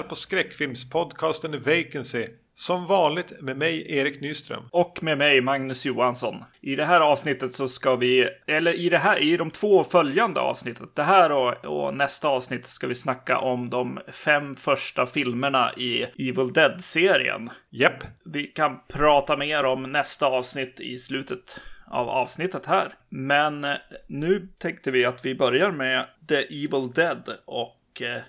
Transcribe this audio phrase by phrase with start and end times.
[0.00, 2.26] Lyssnar på skräckfilmspodcasten Vacancy.
[2.54, 4.62] Som vanligt med mig Erik Nyström.
[4.72, 6.44] Och med mig Magnus Johansson.
[6.60, 10.40] I det här avsnittet så ska vi, eller i det här, i de två följande
[10.40, 15.72] avsnittet, det här och, och nästa avsnitt ska vi snacka om de fem första filmerna
[15.76, 17.50] i Evil Dead-serien.
[17.70, 18.04] Japp.
[18.24, 22.94] Vi kan prata mer om nästa avsnitt i slutet av avsnittet här.
[23.08, 23.66] Men
[24.06, 28.22] nu tänkte vi att vi börjar med The Evil Dead och eh,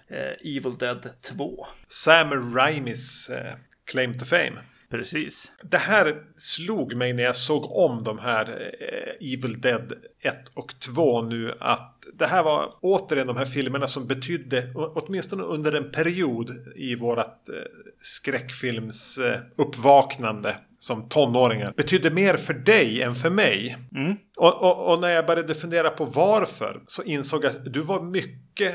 [0.58, 1.68] Evil Dead 2.
[1.88, 4.62] Sam Raimis eh, claim to fame.
[4.91, 5.52] Precis.
[5.63, 10.80] Det här slog mig när jag såg om de här eh, Evil Dead 1 och
[10.80, 15.91] 2 nu att det här var återigen de här filmerna som betydde, åtminstone under en
[15.91, 17.55] period i vårat eh,
[18.02, 23.78] skräckfilms eh, uppvaknande som tonåringar betydde mer för dig än för mig.
[23.96, 24.16] Mm.
[24.38, 28.02] Och, och, och, när jag började fundera på varför så insåg jag att du var
[28.02, 28.74] mycket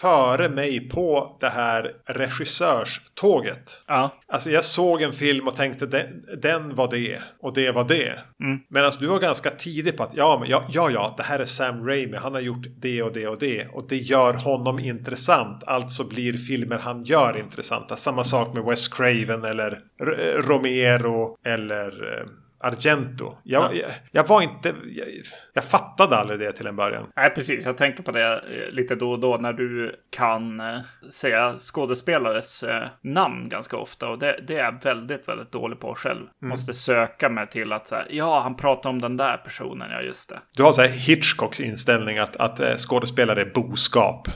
[0.00, 3.82] före mig på det här regissörståget.
[3.86, 4.14] Ja.
[4.28, 6.06] Alltså jag såg en film och tänkte den,
[6.42, 8.18] den var det och det var det.
[8.40, 8.60] Mm.
[8.68, 11.44] Medan du var ganska tidig på att ja, men ja, ja, ja, det här är
[11.44, 12.16] Sam Raimi.
[12.16, 13.66] Han har gjort det och det och det.
[13.66, 15.64] Och det gör honom intressant.
[15.64, 17.96] Alltså blir filmer han gör intressanta.
[17.96, 22.26] Samma sak med Wes Craven eller R Romero eller eh,
[22.64, 23.36] Argento.
[23.42, 23.80] Jag, ja.
[23.80, 24.74] jag, jag, var inte...
[24.86, 25.08] Jag,
[25.52, 27.06] jag, fattade aldrig det till en början.
[27.16, 27.64] Nej, precis.
[27.64, 30.78] Jag tänker på det eh, lite då och då när du kan eh,
[31.10, 34.08] säga skådespelares eh, namn ganska ofta.
[34.08, 36.20] Och det, det, är jag väldigt, väldigt dålig på själv.
[36.20, 36.48] Mm.
[36.50, 40.28] Måste söka mig till att säga, ja, han pratar om den där personen, ja just
[40.28, 40.38] det.
[40.56, 44.28] Du har så här Hitchcocks inställning att, att skådespelare är boskap.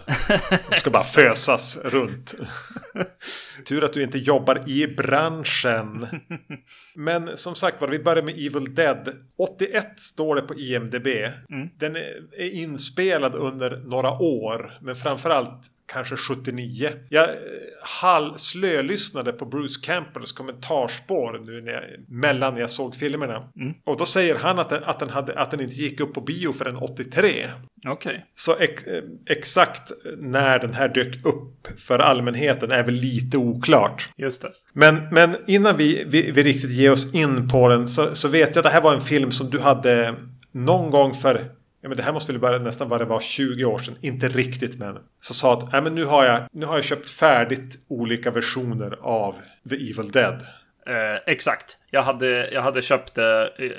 [0.70, 2.34] De ska bara fösas runt.
[3.64, 6.06] Tur att du inte jobbar i branschen.
[6.94, 9.14] Men som sagt var, vi börjar med Evil Dead.
[9.38, 11.06] 81 står det på IMDB.
[11.06, 11.68] Mm.
[11.78, 14.78] Den är inspelad under några år.
[14.82, 16.90] Men framförallt kanske 79.
[17.08, 17.36] Jag eh,
[17.82, 23.36] halv slölyssnade på Bruce Campbells kommentarspår nu när jag, mellan när jag såg filmerna.
[23.56, 23.74] Mm.
[23.84, 26.20] Och då säger han att den, att, den hade, att den inte gick upp på
[26.20, 27.50] bio förrän 83.
[27.86, 28.10] Okej.
[28.10, 28.16] Okay.
[28.34, 34.08] Så ex, eh, exakt när den här dök upp för allmänheten är väl lite oklart.
[34.16, 34.52] Just det.
[34.72, 38.48] Men, men innan vi, vi, vi riktigt ger oss in på den så, så vet
[38.54, 40.14] jag att det här var en film som du hade
[40.52, 43.64] någon gång för ja, men det här måste väl bara nästan vad det var 20
[43.64, 44.98] år sedan, inte riktigt men.
[45.22, 48.98] Så sa att ja, men nu, har jag, nu har jag köpt färdigt olika versioner
[49.00, 49.34] av
[49.68, 50.42] The Evil Dead.
[50.86, 51.77] Eh, exakt.
[51.90, 53.24] Jag hade, jag hade köpt eh,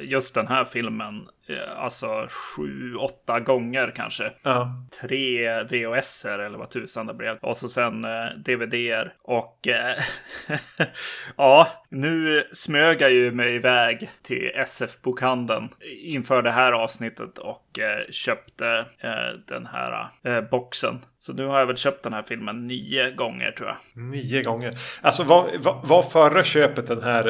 [0.02, 4.32] just den här filmen eh, alltså sju, åtta gånger kanske.
[4.44, 4.72] Ja.
[5.02, 7.38] Tre VHS eller vad tusan det blev.
[7.38, 9.14] Och så sen eh, DVD-er.
[9.22, 9.96] Och eh,
[11.38, 15.70] ja, nu smög jag ju mig iväg till SF-bokhandeln
[16.04, 20.10] inför det här avsnittet och eh, köpte eh, den här
[20.52, 21.00] boxen.
[21.20, 24.04] Så nu har jag väl köpt den här filmen nio gånger tror jag.
[24.04, 24.74] Nio gånger.
[25.02, 27.28] Alltså var, var, var förra köpet den här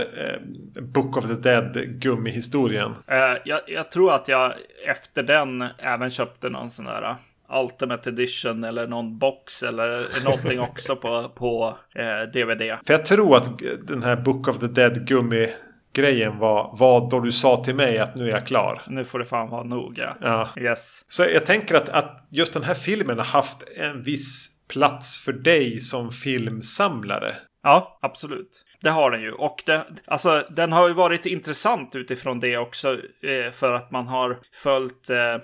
[0.81, 2.91] Book of the Dead gummihistorien?
[2.91, 4.53] Uh, jag, jag, tror att jag
[4.87, 7.15] efter den även köpte någon sån där uh,
[7.63, 12.77] Ultimate Edition eller någon box eller någonting också på, på uh, DVD.
[12.85, 15.49] För jag tror att den här Book of the Dead gummi
[15.93, 18.81] grejen var, var då du sa till mig att nu är jag klar.
[18.87, 20.17] Nu får det fan vara nog ja.
[20.21, 20.49] ja.
[20.57, 21.05] Yes.
[21.07, 25.33] Så jag tänker att, att just den här filmen har haft en viss plats för
[25.33, 27.35] dig som filmsamlare.
[27.63, 28.65] Ja, absolut.
[28.81, 29.31] Det har den ju.
[29.31, 32.97] Och det, alltså, den har ju varit intressant utifrån det också.
[33.21, 35.39] Eh, för att man har följt eh, eh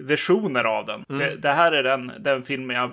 [0.00, 1.04] versioner av den.
[1.08, 1.20] Mm.
[1.20, 2.90] Det, det, här är den, den filmen jag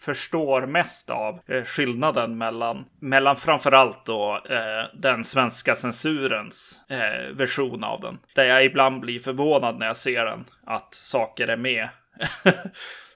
[0.00, 7.84] förstår mest av eh, skillnaden mellan, mellan framförallt då eh, den svenska censurens eh, version
[7.84, 8.18] av den.
[8.34, 11.88] Där jag ibland blir förvånad när jag ser den, att saker är med.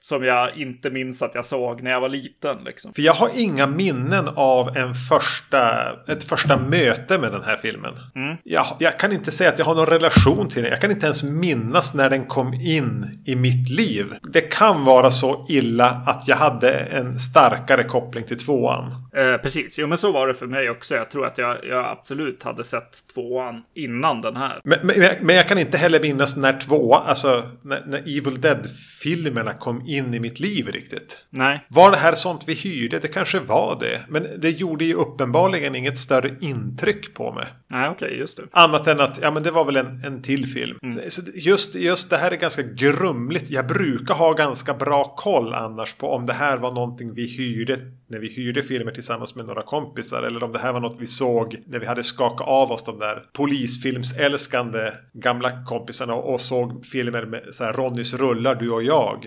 [0.07, 2.57] som jag inte minns att jag såg när jag var liten.
[2.65, 2.93] Liksom.
[2.93, 7.93] För jag har inga minnen av en första, ett första möte med den här filmen.
[8.15, 8.37] Mm.
[8.43, 10.71] Jag, jag, kan inte säga att jag har någon relation till den.
[10.71, 14.05] Jag kan inte ens minnas när den kom in i mitt liv.
[14.33, 19.07] Det kan vara så illa att jag hade en starkare koppling till tvåan.
[19.15, 20.95] Eh, precis, jo men så var det för mig också.
[20.95, 24.61] Jag tror att jag, jag absolut hade sett tvåan innan den här.
[24.63, 29.53] Men, men, men jag kan inte heller minnas när tvåan, alltså när, när Evil Dead-filmerna
[29.53, 31.21] kom in in i mitt liv riktigt.
[31.29, 31.65] Nej.
[31.69, 32.99] Var det här sånt vi hyrde?
[32.99, 34.01] Det kanske var det.
[34.09, 37.47] Men det gjorde ju uppenbarligen inget större intryck på mig.
[37.67, 38.43] Nej, okej, okay, just det.
[38.51, 40.77] Annat än att, ja men det var väl en, en till film.
[40.83, 41.09] Mm.
[41.09, 43.49] Så just, just det här är ganska grumligt.
[43.49, 47.77] Jag brukar ha ganska bra koll annars på om det här var någonting vi hyrde
[48.09, 50.23] när vi hyrde filmer tillsammans med några kompisar.
[50.23, 52.99] Eller om det här var något vi såg när vi hade skakat av oss de
[52.99, 59.25] där polisfilmsälskande gamla kompisarna och såg filmer med så här Ronnys rullar, du och jag.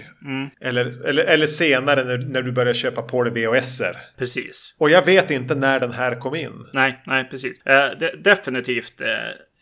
[0.60, 3.96] Eller, eller, eller senare när, när du började köpa på dig VHSer.
[4.18, 4.74] Precis.
[4.78, 6.66] Och jag vet inte när den här kom in.
[6.72, 7.66] Nej, nej, precis.
[7.66, 9.06] Eh, de, definitivt eh,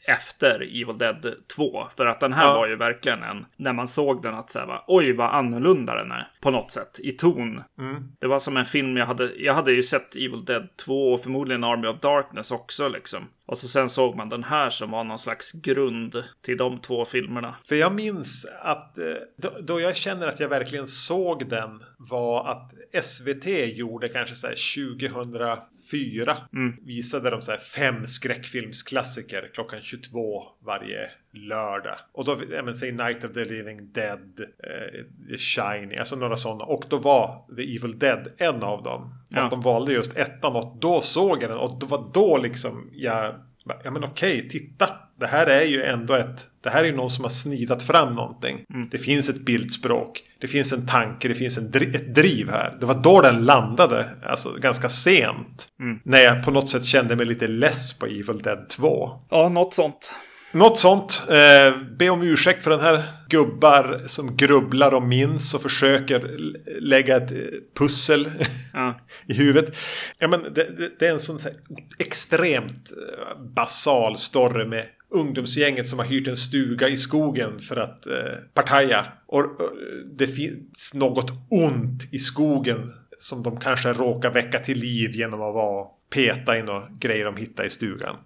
[0.09, 1.87] efter Evil Dead 2.
[1.97, 2.55] För att den här Ja.
[2.55, 6.29] var ju verkligen en, när man såg den att säga oj vad annorlunda den är.
[6.41, 7.63] På något sätt, i ton.
[8.21, 11.23] Det var som en film jag hade, jag hade ju sett Evil Dead 2 och
[11.23, 13.21] förmodligen Army of Darkness också liksom.
[13.47, 17.05] Och så sen såg man den här som var någon slags grund till de två
[17.05, 17.55] filmerna.
[17.65, 19.05] För jag minns att eh,
[19.37, 22.75] då, då jag känner att jag verkligen såg den var att
[23.05, 23.47] SVT
[23.77, 24.55] gjorde kanske så här
[25.91, 26.37] 2004.
[26.83, 31.97] Visade de så här fem skräckfilmsklassiker klockan 22 varje lördag.
[32.13, 36.65] Och då, ja men säg Night of the Living Dead, eh, Shining, alltså några sådana.
[36.65, 39.03] Och då var The Evil Dead en av dem.
[39.03, 39.45] Och Ja.
[39.45, 42.91] att de valde just ettan och då såg jag den och det var då liksom
[42.93, 43.35] jag
[43.85, 44.97] Ja men okej, titta.
[45.21, 46.47] Det här är ju ändå ett...
[46.61, 48.65] Det här är ju någon som har snidat fram någonting.
[48.91, 50.23] Det finns ett bildspråk.
[50.41, 51.29] Det finns en tanke.
[51.29, 52.77] Det finns en ett driv här.
[52.81, 54.07] Det var då den landade.
[54.27, 55.69] Alltså ganska sent.
[56.05, 59.11] När jag på något sätt kände mig lite less på Evil Dead 2.
[59.31, 60.13] Ja, något sånt.
[60.53, 61.23] Något sånt.
[61.29, 66.37] Eh, be om ursäkt för den här gubbar som grubblar och minns och försöker
[66.81, 67.39] lägga ett eh,
[67.79, 68.31] pussel
[68.73, 69.01] Ja.
[69.27, 69.77] i huvudet.
[70.19, 71.59] Ja, men det, det, det är en sån så här
[71.99, 78.07] extremt eh, basal story med ungdomsgänget som har hyrt en stuga i skogen för att
[78.07, 78.13] eh,
[78.55, 79.07] partaja.
[79.27, 79.71] Och, och
[80.19, 85.55] det finns något ont i skogen som de kanske råkar väcka till liv genom att
[85.55, 88.17] vara peta in och grejer de hittar i stugan.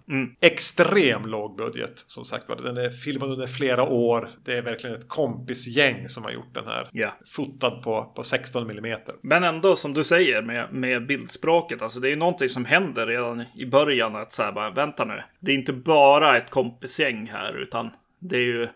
[0.41, 2.55] Extrem låg budget som sagt var.
[2.55, 4.29] Den är filmad under flera år.
[4.45, 6.89] Det är verkligen ett kompisgäng som har gjort den här.
[6.91, 7.17] Ja.
[7.35, 9.15] Fotad på, på 16 millimeter.
[9.21, 13.43] Men ändå som du säger med, med bildspråket, alltså det är någonting som händer redan
[13.55, 15.21] i början att säga bara vänta nu.
[15.39, 17.91] Det är inte bara ett kompisgäng här utan
[18.29, 18.67] det är ju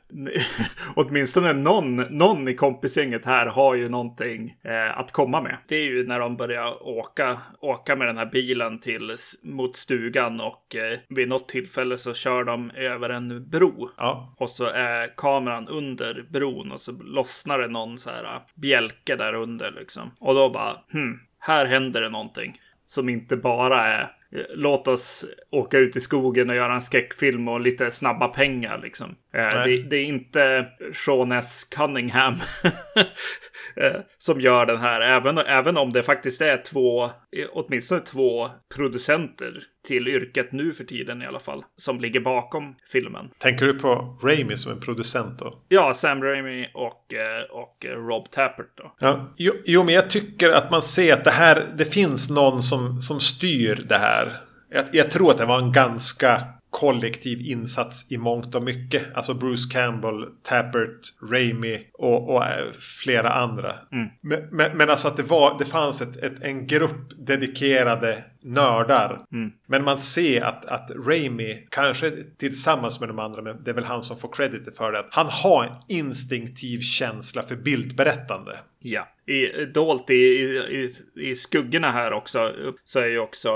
[0.95, 5.57] åtminstone någon, någon i kompisgänget här har ju någonting eh, att komma med.
[5.67, 10.41] Det är ju när de börjar åka, åka med den här bilen till mot stugan
[10.41, 13.89] och eh, vid något tillfälle så kör de över en bro.
[13.97, 18.41] Ja, Och så är kameran under bron och så lossnar det någon så här äh,
[18.55, 20.11] bjälke där under liksom.
[20.19, 22.59] Och då bara, hmm, här händer det någonting.
[22.85, 24.01] Som inte bara är
[24.31, 28.79] eh, låt oss åka ut i skogen och göra en skräckfilm och lite snabba pengar
[28.83, 29.15] liksom.
[29.37, 31.63] Eh, det, det är inte Sean S.
[31.63, 32.33] Cunningham
[33.75, 35.01] eh, som gör den här.
[35.01, 37.11] Även, även om det faktiskt är två,
[37.51, 41.63] åtminstone två producenter till yrket nu för tiden i alla fall.
[41.75, 43.29] Som ligger bakom filmen.
[43.37, 45.53] Tänker du på Raimi som en producent då?
[45.67, 48.95] Ja, Sam Raimi och, eh, och Rob Tappert då.
[48.99, 52.61] Ja, jo, jo, men jag tycker att man ser att det här, det finns någon
[52.61, 54.31] som, som styr det här.
[54.69, 56.41] Jag, jag tror att det var en ganska
[56.79, 59.03] kollektiv insats i mångt och mycket.
[59.13, 60.99] Alltså Bruce Campbell, Tappert,
[61.31, 62.71] Raimi och, och eh,
[63.03, 63.75] flera andra.
[64.21, 69.21] Men, men, men alltså att det, var, det fanns ett, ett, en grupp dedikerade nördar.
[69.65, 73.83] Men man ser att, att Raimi, kanske tillsammans med de andra, men det är väl
[73.83, 74.99] han som får credit för det.
[74.99, 78.59] Att han har en instinktiv känsla för bildberättande.
[78.79, 79.07] Ja.
[79.25, 83.49] I, dolt i, i, i skuggorna här också så är ju också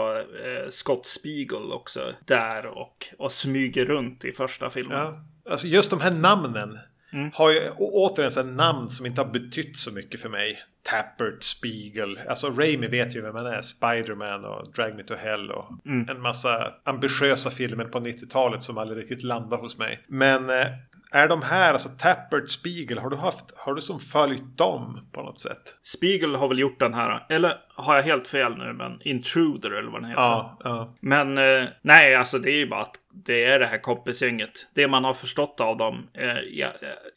[0.46, 4.98] eh, Scott Spiegel också där och, och smyger runt i första filmen.
[4.98, 5.26] Ja.
[5.52, 6.78] Alltså just de här namnen.
[7.34, 10.60] Har ju återigen här namn som inte har betytt så mycket för mig.
[10.84, 12.20] Tappert, Spiegel.
[12.30, 13.62] Alltså Raimi vet ju vem han är.
[13.62, 15.66] Spiderman och Drag Me To Hell och
[16.10, 20.00] en massa ambitiösa filmer på 90-talet som aldrig riktigt landade hos mig.
[20.08, 20.68] Men eh,
[21.12, 25.22] är de här, alltså Tappert, Spiegel, har du haft, har du som följt dem på
[25.22, 25.76] något sätt?
[25.84, 29.92] Spiegel har väl gjort den här, eller har jag helt fel nu, men Intruder eller
[29.92, 30.22] vad den heter.
[30.22, 30.96] Ja, ja.
[31.00, 34.68] Men eh, nej, alltså det är ju bara att det är det här kompisgänget.
[34.74, 36.70] Det man har förstått av dem, eh, eh,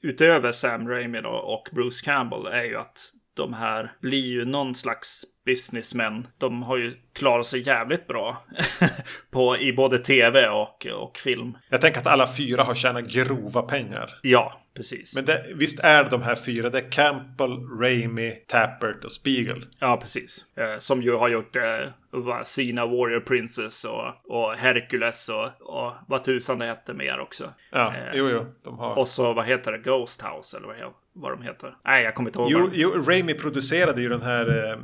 [0.02, 2.98] utöver Sam Raimi då, och Bruce Campbell, är ju att
[3.34, 6.26] de här blir ju någon slags businessmen.
[6.38, 8.44] De har ju klarat sig jävligt bra
[9.30, 11.58] på, i både tv och, och film.
[11.68, 14.18] Jag tänker att alla fyra har tjänat grova pengar.
[14.22, 15.14] Ja, precis.
[15.14, 19.64] Men det, visst är de här fyra, det är Campbell, Raimi, Tappert och Spiegel.
[19.78, 20.44] Ja, precis.
[20.56, 26.24] Eh, som ju har gjort eh, Sina Warrior Princess och, och Hercules och, och vad
[26.24, 27.50] tusan det hette mer också.
[27.70, 28.46] Ja, Eh, jo, jo.
[28.64, 28.98] De har...
[28.98, 29.78] Och så vad heter det?
[29.78, 30.76] Ghost House eller vad,
[31.12, 31.74] vad de heter.
[31.84, 32.50] Nej, jag kommer inte ihåg.
[32.50, 34.78] Jo, jo, Raimi producerade ju den här eh,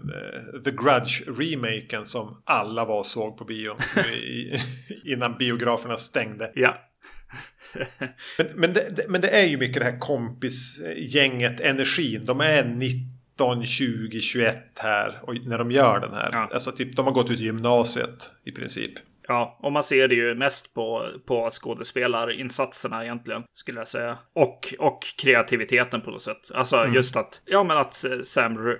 [0.64, 3.76] The Grudge-remaken som alla var och såg på bio
[4.14, 4.60] i,
[5.12, 6.52] innan biograferna stängde.
[6.54, 6.86] Ja.
[8.38, 12.24] Men, men, det, men det är ju mycket det här kompisgänget, energin.
[12.24, 16.28] De är 19, 20, 21 här och när de gör den här.
[16.32, 16.50] Ja.
[16.52, 18.92] Alltså typ, de har gått ut gymnasiet i princip.
[19.30, 24.18] Ja, och man ser det ju mest på, på skådespelarinsatserna egentligen, skulle jag säga.
[24.34, 26.50] Och, och kreativiteten på något sätt.
[26.54, 26.94] Alltså mm.
[26.94, 28.76] just att, ja men att Sam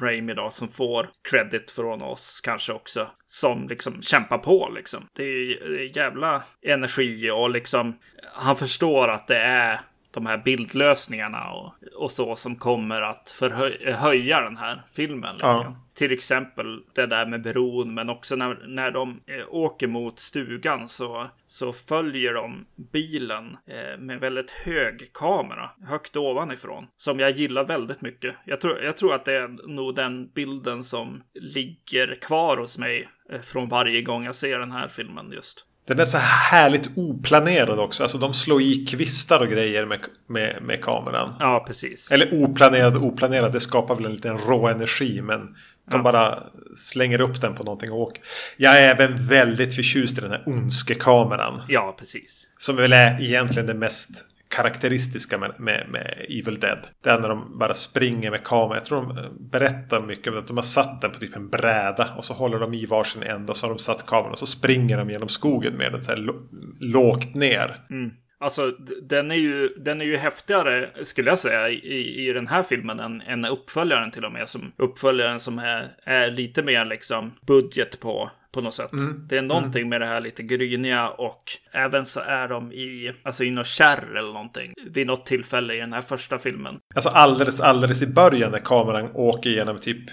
[0.00, 5.06] Raimi då, som får credit från oss kanske också, som liksom kämpar på liksom.
[5.12, 7.98] Det är jävla energi och liksom,
[8.32, 14.40] han förstår att det är de här bildlösningarna och, och så som kommer att förhöja
[14.40, 15.36] den här filmen.
[15.40, 15.76] Ja.
[15.96, 20.88] Till exempel det där med bron, men också när, när de eh, åker mot stugan
[20.88, 27.64] så, så följer de bilen eh, med väldigt hög kamera, högt ovanifrån, som jag gillar
[27.64, 28.34] väldigt mycket.
[28.44, 33.08] Jag tror, jag tror att det är nog den bilden som ligger kvar hos mig
[33.32, 35.66] eh, från varje gång jag ser den här filmen just.
[35.86, 38.02] Den är så härligt oplanerad också.
[38.02, 41.34] Alltså de slår i kvistar och grejer med, med, med kameran.
[41.40, 42.10] Ja, precis.
[42.10, 43.52] Eller oplanerad och oplanerad.
[43.52, 45.22] Det skapar väl en liten rå energi.
[45.22, 46.02] Men de ja.
[46.02, 46.42] bara
[46.76, 48.22] slänger upp den på någonting och åker.
[48.56, 51.62] Jag är även väldigt förtjust i den här ondskekameran.
[51.68, 52.48] Ja, precis.
[52.58, 56.78] Som väl är egentligen det mest karaktäristiska med, med, med, Evil Dead.
[57.04, 58.74] Det är när de bara springer med kameran.
[58.74, 61.48] Jag tror de eh, berättar mycket om att de har satt den på typ en
[61.48, 62.08] bräda.
[62.16, 64.32] Och så håller de i varsin ände och så har de satt kameran.
[64.32, 66.28] Och så springer de genom skogen med den så här
[66.80, 67.76] lågt ner.
[67.90, 68.10] Mm.
[68.38, 68.70] Alltså
[69.02, 73.00] den är, ju, den är ju häftigare skulle jag säga i, i den här filmen
[73.00, 74.48] än, än uppföljaren till och med.
[74.48, 78.92] Som uppföljaren som är, är lite mer liksom budget på på något sätt.
[78.92, 79.24] Mm.
[79.28, 79.88] Det är någonting mm.
[79.88, 84.16] med det här lite gryniga och även så är de i, alltså i något kärr
[84.16, 84.72] eller någonting.
[84.90, 86.78] Vid något tillfälle i den här första filmen.
[86.94, 90.10] Alltså alldeles, alldeles i början när kameran åker genom typ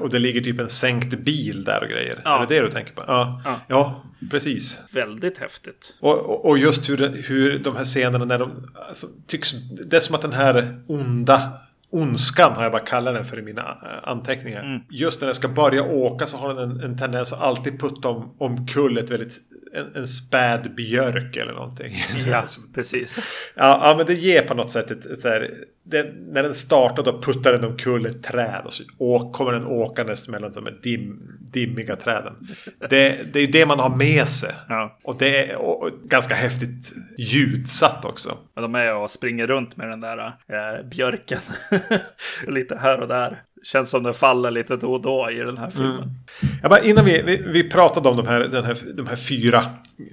[0.00, 2.20] och det ligger typ en sänkt bil där och grejer.
[2.24, 2.42] Ja.
[2.42, 3.04] Är det det du tänker på?
[3.06, 3.60] Ja, ja.
[3.68, 4.82] ja precis.
[4.90, 5.94] Väldigt häftigt.
[6.00, 9.52] Och, och, och just hur, hur de här scenerna när de alltså, tycks...
[9.86, 11.52] Det är som att den här onda
[11.94, 14.64] Ondskan har jag bara kallat den för i mina eh, anteckningar.
[14.64, 14.80] Mm.
[14.90, 18.08] Just när den ska börja åka så har den en, en tendens att alltid putta
[18.08, 19.40] om, omkull ett väldigt
[19.74, 21.94] en, en späd björk eller någonting.
[22.26, 23.18] Ja, precis.
[23.54, 25.50] Ja, ja, men det ger på något sätt ett, ett här,
[25.82, 29.66] det, när den startar då puttar den omkull ett träd och så och kommer den
[29.66, 31.20] åkandes mellan de dim,
[31.52, 32.32] dimmiga träden.
[32.90, 34.50] Det, det är det man har med sig.
[34.68, 34.98] Ja.
[35.02, 38.38] Och det är och, ganska häftigt ljudsatt också.
[38.54, 41.40] Ja, de är och springer runt med den där äh, björken.
[42.46, 45.70] Lite här och där känns som det faller lite då och då i den här
[45.70, 45.96] filmen.
[45.96, 46.10] Mm.
[46.62, 49.64] Ja, bara innan vi, vi, vi, pratade om de här, den här, de här fyra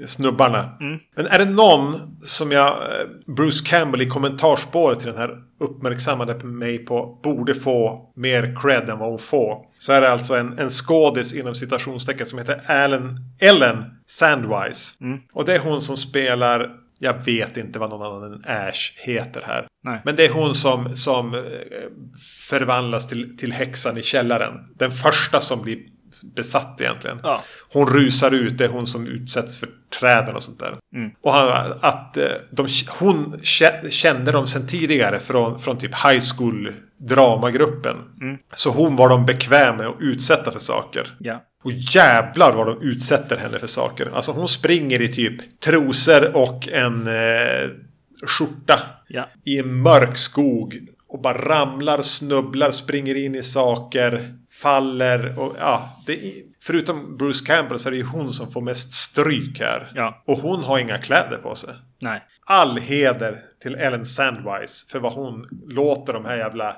[0.06, 0.78] snubbarna.
[0.80, 1.00] Mm.
[1.16, 6.46] Men är det någon som jag, eh, Bruce Campbell i kommentarspåret till den här uppmärksammade
[6.46, 9.58] mig på borde få mer cred än vad hon får.
[9.78, 14.96] Så är det alltså en, en skådis inom citationstecken som heter Ellen, Ellen Sandwise.
[15.02, 15.20] Mm.
[15.34, 19.42] Och det är hon som spelar jag vet inte vad någon annan än Ash heter
[19.46, 19.68] här.
[19.84, 20.02] Nej.
[20.06, 21.42] Men det är hon som, som eh,
[22.50, 24.54] förvandlas till, till häxan i källaren.
[24.76, 25.78] Den första som blir
[26.36, 27.20] besatt egentligen.
[27.24, 27.42] Ja.
[27.74, 30.76] Hon rusar ut, det är hon som utsätts för träden och sånt där.
[30.96, 31.12] Mm.
[31.22, 32.68] Och han, att eh, de,
[33.00, 33.40] hon
[33.90, 37.98] kände dem sedan tidigare från, från typ high school dramagruppen.
[38.22, 38.38] Mm.
[38.54, 41.16] Så hon var de bekväm med att utsätta för saker.
[41.20, 41.44] Ja.
[41.64, 44.12] Och jävlar vad de utsätter henne för saker.
[44.14, 47.70] Alltså hon springer i typ trosor och en eh,
[48.28, 48.80] skjorta.
[49.08, 49.30] Ja.
[49.46, 50.76] I en mörk skog.
[51.12, 54.36] Och bara ramlar, snubblar, springer in i saker.
[54.62, 55.90] Faller och ja.
[56.06, 59.92] Det, förutom Bruce Campbell så är det ju hon som får mest stryk här.
[59.96, 60.24] Ja.
[60.28, 61.74] Och hon har inga kläder på sig.
[62.02, 62.24] Nej.
[62.46, 66.76] All heder till Ellen Sandwise för vad hon låter de här jävla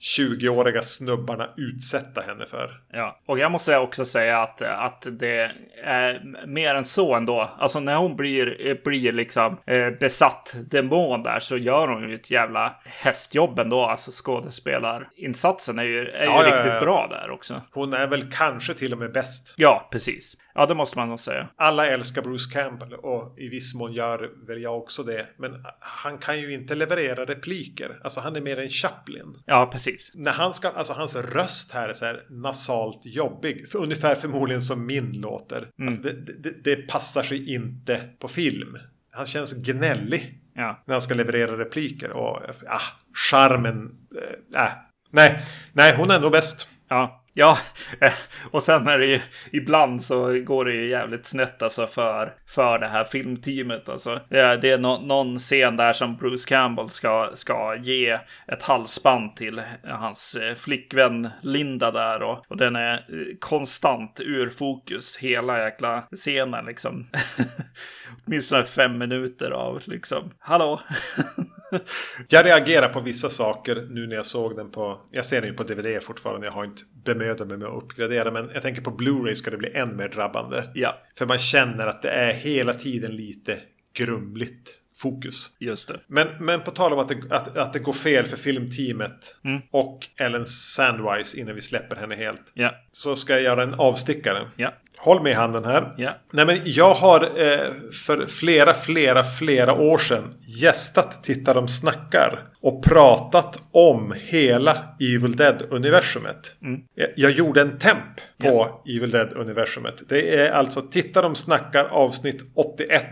[0.00, 2.80] 20-åriga snubbarna utsätta henne för.
[2.92, 5.50] Ja, och jag måste också säga att, att det
[5.84, 7.50] är mer än så ändå.
[7.58, 12.30] Alltså när hon blir, blir liksom eh, besatt demon där så gör hon ju ett
[12.30, 13.84] jävla hästjobb ändå.
[13.84, 17.62] Alltså skådespelarinsatsen är ju, är ja, ju ja, riktigt ja, bra där också.
[17.72, 19.54] Hon är väl kanske till och med bäst.
[19.56, 20.36] Ja, precis.
[20.56, 21.48] Ja, det måste man nog säga.
[21.56, 25.26] Alla älskar Bruce Campbell och i viss mån gör väl jag också det.
[25.38, 28.00] Men han kan ju inte leverera repliker.
[28.04, 29.42] Alltså han är mer en Chaplin.
[29.46, 30.12] Ja, precis.
[30.14, 33.68] När han ska, alltså hans röst här är så här nasalt jobbig.
[33.68, 35.56] För ungefär förmodligen som min låter.
[35.58, 35.88] Mm.
[35.88, 38.78] Alltså det, det, det passar sig inte på film.
[39.10, 40.42] Han känns gnällig.
[40.54, 40.82] Ja.
[40.86, 42.10] När han ska leverera repliker.
[42.10, 42.80] Och ah,
[43.30, 43.90] charmen.
[44.54, 44.72] Äh, äh.
[45.10, 46.68] Nej, nej, hon är nog bäst.
[46.88, 47.58] Ja, Ja,
[48.00, 48.12] eh,
[48.50, 49.20] och sen är det ju
[49.52, 53.88] ibland så går det ju jävligt snett alltså för, för det här filmteamet.
[53.88, 54.20] Alltså.
[54.28, 59.58] Det är no någon scen där som Bruce Campbell ska, ska ge ett halsband till
[59.58, 63.04] eh, hans eh, flickvän Linda där och, och den är
[63.40, 67.06] konstant ur fokus hela jäkla scenen liksom.
[68.26, 70.80] Åtminstone fem minuter av liksom, hallå?
[72.28, 75.00] jag reagerar på vissa saker nu när jag såg den på...
[75.10, 76.46] Jag ser den ju på DVD fortfarande.
[76.46, 78.30] Jag har inte bemödat mig med att uppgradera.
[78.30, 80.64] Men jag tänker på Blu-ray ska det bli än mer drabbande.
[80.74, 83.58] Ja, För man känner att det är hela tiden lite
[83.96, 85.50] grumligt fokus.
[85.60, 86.00] just det.
[86.06, 89.60] Men, men på tal om att det, att, att det går fel för filmteamet Mm.
[89.70, 92.42] och Ellen Sandwise innan vi släpper henne helt.
[92.54, 94.50] Ja, Så ska jag göra en avstickare.
[94.56, 95.94] ja, Håll med i handen här.
[95.96, 96.16] ja.
[96.30, 97.72] Nej men jag har eh,
[98.06, 102.42] för flera, flera, flera år sedan gästat Titta de snackar.
[102.60, 106.54] Och pratat om hela Evil Dead-universumet.
[106.94, 110.02] Jag, jag gjorde en temp på Evil Dead-universumet.
[110.08, 113.04] Det är alltså Titta de snackar avsnitt 81.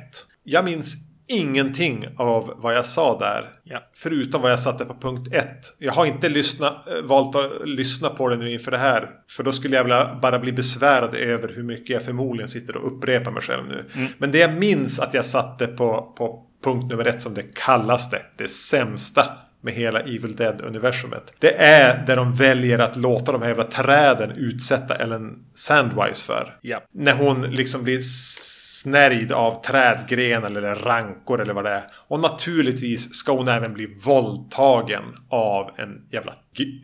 [0.42, 0.96] Jag minns
[1.28, 3.50] ingenting av vad jag sa där.
[3.64, 3.90] Ja.
[3.95, 5.47] Förutom vad jag satte på punkt 1.
[5.78, 9.11] Jag har inte lyssna, eh, valt att lyssna på det nu inför det här.
[9.31, 13.31] För då skulle jag bara bli besvärad över hur mycket jag förmodligen sitter och upprepar
[13.31, 13.85] mig själv nu.
[14.19, 18.23] Men det jag minns att jag satte på, på punkt nummer ett som det kallaste.
[18.37, 19.25] Det sämsta
[19.64, 21.33] med hela Evil Dead-universumet.
[21.38, 26.59] Det är där de väljer att låta de här jävla träden utsätta Ellen Sandwise för.
[26.61, 26.83] Ja.
[26.92, 31.85] När hon liksom blir snärjd av trädgrenar eller rankor eller vad det är.
[32.09, 36.35] Och naturligtvis ska hon även bli våldtagen av en jävla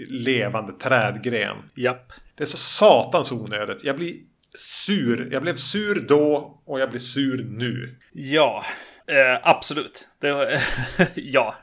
[0.09, 1.57] levande trädgren.
[1.75, 2.13] Japp.
[2.35, 3.85] Det är så satans onödigt.
[3.85, 4.15] Jag blir
[4.87, 5.29] sur.
[5.33, 7.97] Jag blev sur då och jag blir sur nu.
[8.13, 8.65] Ja,
[9.11, 10.07] eh, absolut.
[10.21, 10.61] Det,
[11.15, 11.55] ja.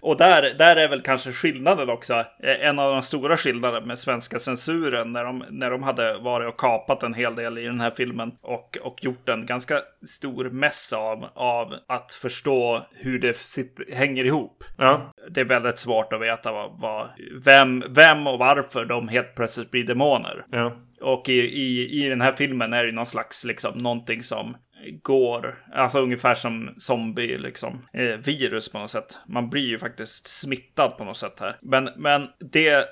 [0.00, 2.14] Och där, där är väl kanske skillnaden också.
[2.14, 6.48] Eh, En av de stora skillnaderna med svenska censuren när de, när de hade varit
[6.48, 10.44] och kapat en hel del i den här filmen och, och gjort en ganska stor
[10.50, 14.64] mäss av, av att förstå hur det sitter, hänger ihop.
[14.78, 17.08] Ja, Det är väldigt svårt att veta vad, vad,
[17.44, 20.44] vem, vem och varför de helt plötsligt blir demoner.
[20.50, 20.72] ja.
[21.00, 24.56] Och i, i, i den här filmen är det någon slags liksom någonting som
[25.02, 29.18] går, alltså ungefär som zombie liksom, eh, virus på något sätt.
[29.26, 31.56] Man blir ju faktiskt smittad på något sätt här.
[31.60, 32.86] Men, men det,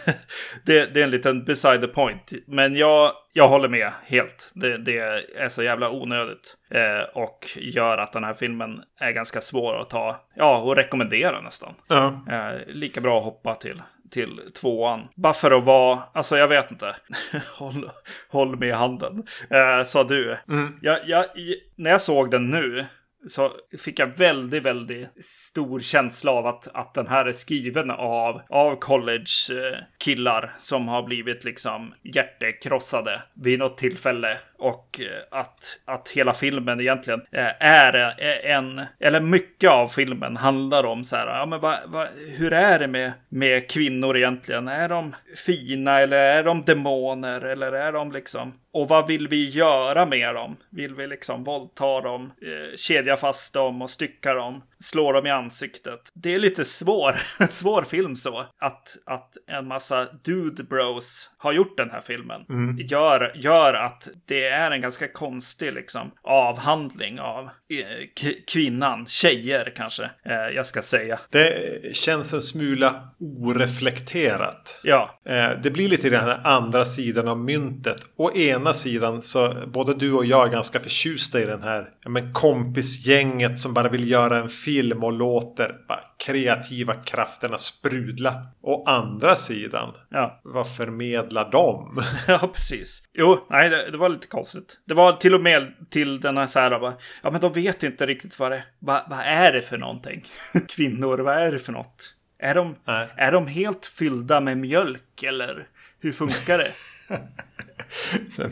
[0.64, 2.32] det, det är en liten beside the point.
[2.46, 4.52] Men jag, jag håller med helt.
[4.54, 4.98] Det, det
[5.36, 6.56] är så jävla onödigt.
[6.70, 11.40] Eh, och gör att den här filmen är ganska svår att ta, ja, och rekommendera
[11.40, 11.74] nästan.
[11.88, 12.24] ja.
[12.30, 15.08] Eh, lika bra att hoppa till, till tvåan.
[15.14, 16.96] Bara för att vara, alltså jag vet inte.
[17.54, 17.90] håll,
[18.28, 19.26] håll med handen.
[19.50, 20.36] Eh, sa du.
[20.82, 22.86] Jag, jag, i, när jag såg den nu
[23.28, 28.42] så fick jag väldigt, väldigt stor känsla av att, att den här är skriven av,
[28.48, 34.38] av college-killar som har blivit liksom hjärtekrossade vid något tillfälle.
[34.58, 38.14] Och eh, att, att hela filmen egentligen eh, är
[38.44, 42.78] en, eller mycket av filmen handlar om så här, ja men vad, vad, hur är
[42.78, 44.68] det med, med kvinnor egentligen?
[44.68, 45.14] Är de
[45.46, 50.34] fina eller är de demoner eller är de liksom och vad vill vi göra med
[50.34, 50.56] dem?
[50.70, 55.30] Vill vi liksom våldta dem, eh, kedja fast dem och stycka dem, slå dem i
[55.30, 56.00] ansiktet?
[56.14, 57.16] Det är lite svår,
[57.48, 58.44] svår film så.
[58.60, 62.44] Att, att en massa dude bros har gjort den här filmen.
[62.78, 70.02] Gör, gör att det är en ganska konstig liksom avhandling av eh, kvinnan, tjejer kanske
[70.04, 71.18] eh, jag ska säga.
[71.30, 74.80] Det känns en smula oreflekterat.
[74.82, 77.96] Ja, Eh, Det blir lite den här andra sidan av myntet.
[78.16, 82.10] Å ena sidan så både du och jag är ganska förtjusta i den här ja,
[82.10, 88.46] men kompisgänget som bara vill göra en film och låter bara kreativa krafterna sprudla.
[88.62, 90.40] Å andra sidan, ja.
[90.44, 92.02] vad förmedlar de?
[92.26, 93.02] Ja, precis.
[93.18, 94.78] Jo, nej, det, det var lite konstigt.
[94.84, 97.82] Det var till och med till den här så här, bara, ja men de vet
[97.82, 100.24] inte riktigt vad det vad, vad är det för någonting?
[100.68, 102.14] Kvinnor, vad är det för något?
[102.38, 103.08] Är de, Nej.
[103.16, 105.66] är de helt fyllda med mjölk eller
[106.00, 106.72] hur funkar det?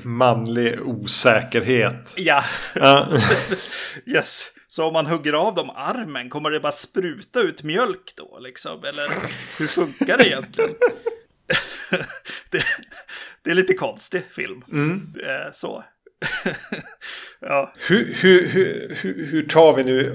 [0.08, 2.14] Manlig osäkerhet.
[2.16, 3.08] ja, Ja.
[4.06, 4.50] yes.
[4.68, 8.84] Så om man hugger av dem armen, kommer det bara spruta ut mjölk då liksom?
[8.84, 9.06] Eller
[9.58, 10.70] hur funkar det egentligen?
[12.50, 12.64] Det,
[13.42, 14.62] det är lite konstig film.
[15.22, 15.84] Eh, Så.
[17.40, 17.72] ja.
[17.88, 20.14] Hur, hur, hur, hur, hur tar vi nu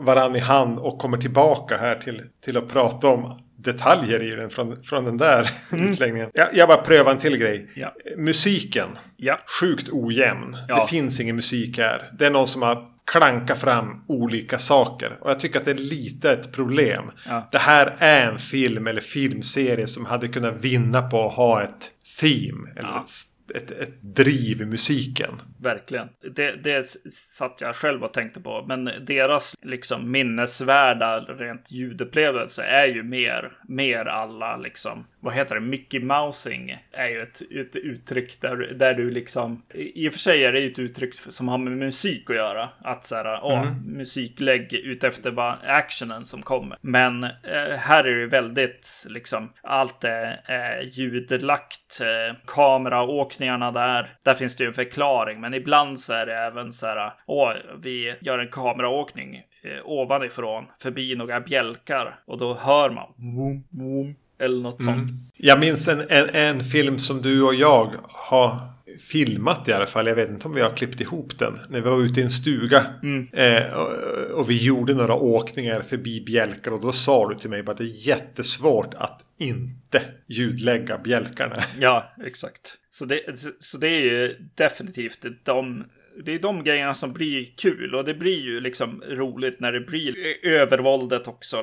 [0.00, 4.50] varann i hand och kommer tillbaka här till, till att prata om detaljer i den
[4.50, 6.30] från, från den där utläggningen.
[6.34, 7.70] Jag, jag bara prövar en till grej.
[7.74, 7.94] Ja.
[8.16, 8.88] Musiken.
[9.16, 9.38] Ja.
[9.60, 10.56] Sjukt ojämn.
[10.68, 10.80] Ja.
[10.80, 12.02] Det finns ingen musik här.
[12.18, 15.18] Det är någon som har klankat fram olika saker.
[15.20, 17.04] Och jag tycker att det är lite ett problem.
[17.28, 17.48] Ja.
[17.52, 21.90] Det här är en film eller filmserie som hade kunnat vinna på att ha ett
[22.20, 22.70] theme.
[22.76, 25.30] Eller ett, ett, ett driv i musiken.
[25.60, 26.08] Verkligen.
[26.34, 28.64] Det, det satt jag själv och tänkte på.
[28.68, 35.60] Men deras liksom minnesvärda rent ljudupplevelse är ju mer, mer alla liksom, vad heter det,
[35.60, 40.44] Mickey Mousing är ju ett, ett uttryck där, där du liksom, i och för sig
[40.44, 42.68] är det ju ett uttryck som har med musik att göra.
[42.78, 43.74] Att så här, åh, mm.
[43.84, 46.78] musiklägg ut efter bara actionen som kommer.
[46.80, 54.34] Men eh, här är det väldigt liksom, allt är eh, ljudlagt, eh, kameraåkningarna där, där
[54.34, 55.40] finns det ju en förklaring.
[55.40, 60.64] Men ibland så är det även så här, åh, vi gör en kameraåkning eh, ovanifrån
[60.82, 64.94] förbi några bjälkar och då hör man boom, boom, eller något mm.
[64.94, 65.10] sånt.
[65.34, 68.60] Jag minns en, en, en, film som du och jag har
[68.98, 70.06] filmat i alla fall.
[70.06, 71.58] Jag vet inte om vi har klippt ihop den.
[71.68, 72.86] När vi var ute i en stuga.
[73.02, 73.28] Mm.
[73.32, 73.92] Eh, och,
[74.38, 76.70] och, vi gjorde några åkningar förbi bjälkar.
[76.70, 81.56] Och då sa du till mig att det är jättesvårt att inte ljudlägga bjälkarna.
[81.80, 82.74] Ja, exakt.
[82.90, 83.20] Så det,
[83.60, 85.84] så det är ju definitivt de
[86.24, 89.80] det är de grejerna som blir kul och det blir ju liksom roligt när det
[89.80, 91.62] blir övervåldet också.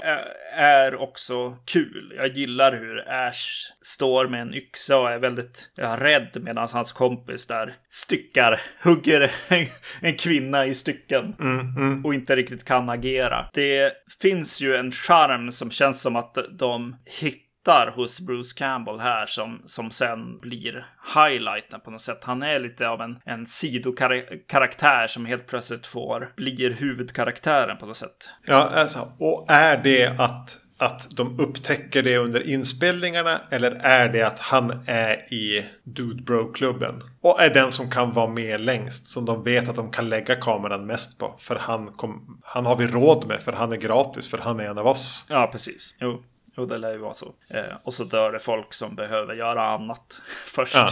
[0.55, 2.13] Är också kul.
[2.17, 6.91] Jag gillar hur Ash står med en yxa och är väldigt ja, rädd medan hans
[6.91, 9.31] kompis där styckar, hugger
[10.01, 12.05] en kvinna i stycken mm, mm.
[12.05, 13.49] och inte riktigt kan agera.
[13.53, 18.99] Det finns ju en charm som känns som att de hittar hittar hos Bruce Campbell
[18.99, 22.19] här som, som sen blir highlighten på något sätt.
[22.23, 27.97] Han är lite av en, en sidokaraktär som helt plötsligt får, blir huvudkaraktären på något
[27.97, 28.29] sätt.
[28.45, 34.23] Ja, alltså, och är det att att de upptäcker det under inspelningarna eller är det
[34.23, 37.01] att han är i Dude Bro-klubben?
[37.21, 40.35] Och är den som kan vara med längst, som de vet att de kan lägga
[40.35, 41.35] kameran mest på.
[41.39, 44.63] För han, kom, han har vi råd med, för han är gratis, för han är
[44.63, 45.25] en av oss.
[45.29, 45.95] Ja, precis.
[45.99, 46.23] Jo.
[46.57, 47.35] Jo, det lär ju vara så.
[47.47, 50.75] Eh, och så dör det folk som behöver göra annat först.
[50.75, 50.89] Ja.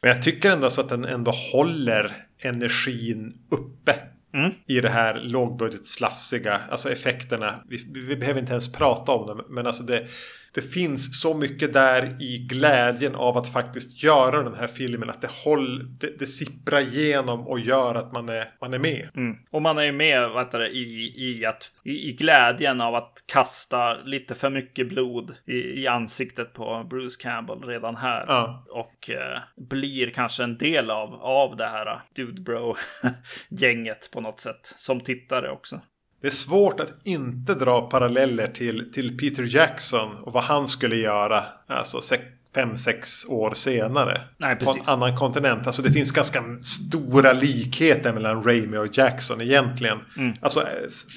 [0.00, 3.94] Men jag tycker ändå så att den ändå håller energin uppe.
[4.34, 4.52] Mm.
[4.66, 7.62] I det här lågbudget slafsiga, alltså effekterna.
[7.68, 10.06] Vi, vi, behöver inte ens prata om dem, men alltså det,
[10.54, 15.10] det finns så mycket där i glädjen av att faktiskt göra den här filmen.
[15.10, 19.08] Att det, håll, det, det sipprar igenom och gör att man är, man är med.
[19.16, 19.36] Mm.
[19.50, 23.24] Och man är ju med vet du, i, i, att, i, i glädjen av att
[23.26, 28.24] kasta lite för mycket blod i, i ansiktet på Bruce Campbell redan här.
[28.28, 28.66] Ja.
[28.70, 34.72] Och eh, blir kanske en del av, av det här Dude Bro-gänget på något sätt.
[34.76, 35.80] Som tittare också.
[36.22, 40.96] Det är svårt att inte dra paralleller till, till Peter Jackson och vad han skulle
[40.96, 41.42] göra.
[41.66, 42.00] Alltså
[42.54, 44.20] fem, sex år senare.
[44.36, 45.66] Nej, på en annan kontinent.
[45.66, 49.98] Alltså det finns ganska stora likheter mellan Raimi och Jackson egentligen.
[50.16, 50.36] Mm.
[50.40, 50.66] Alltså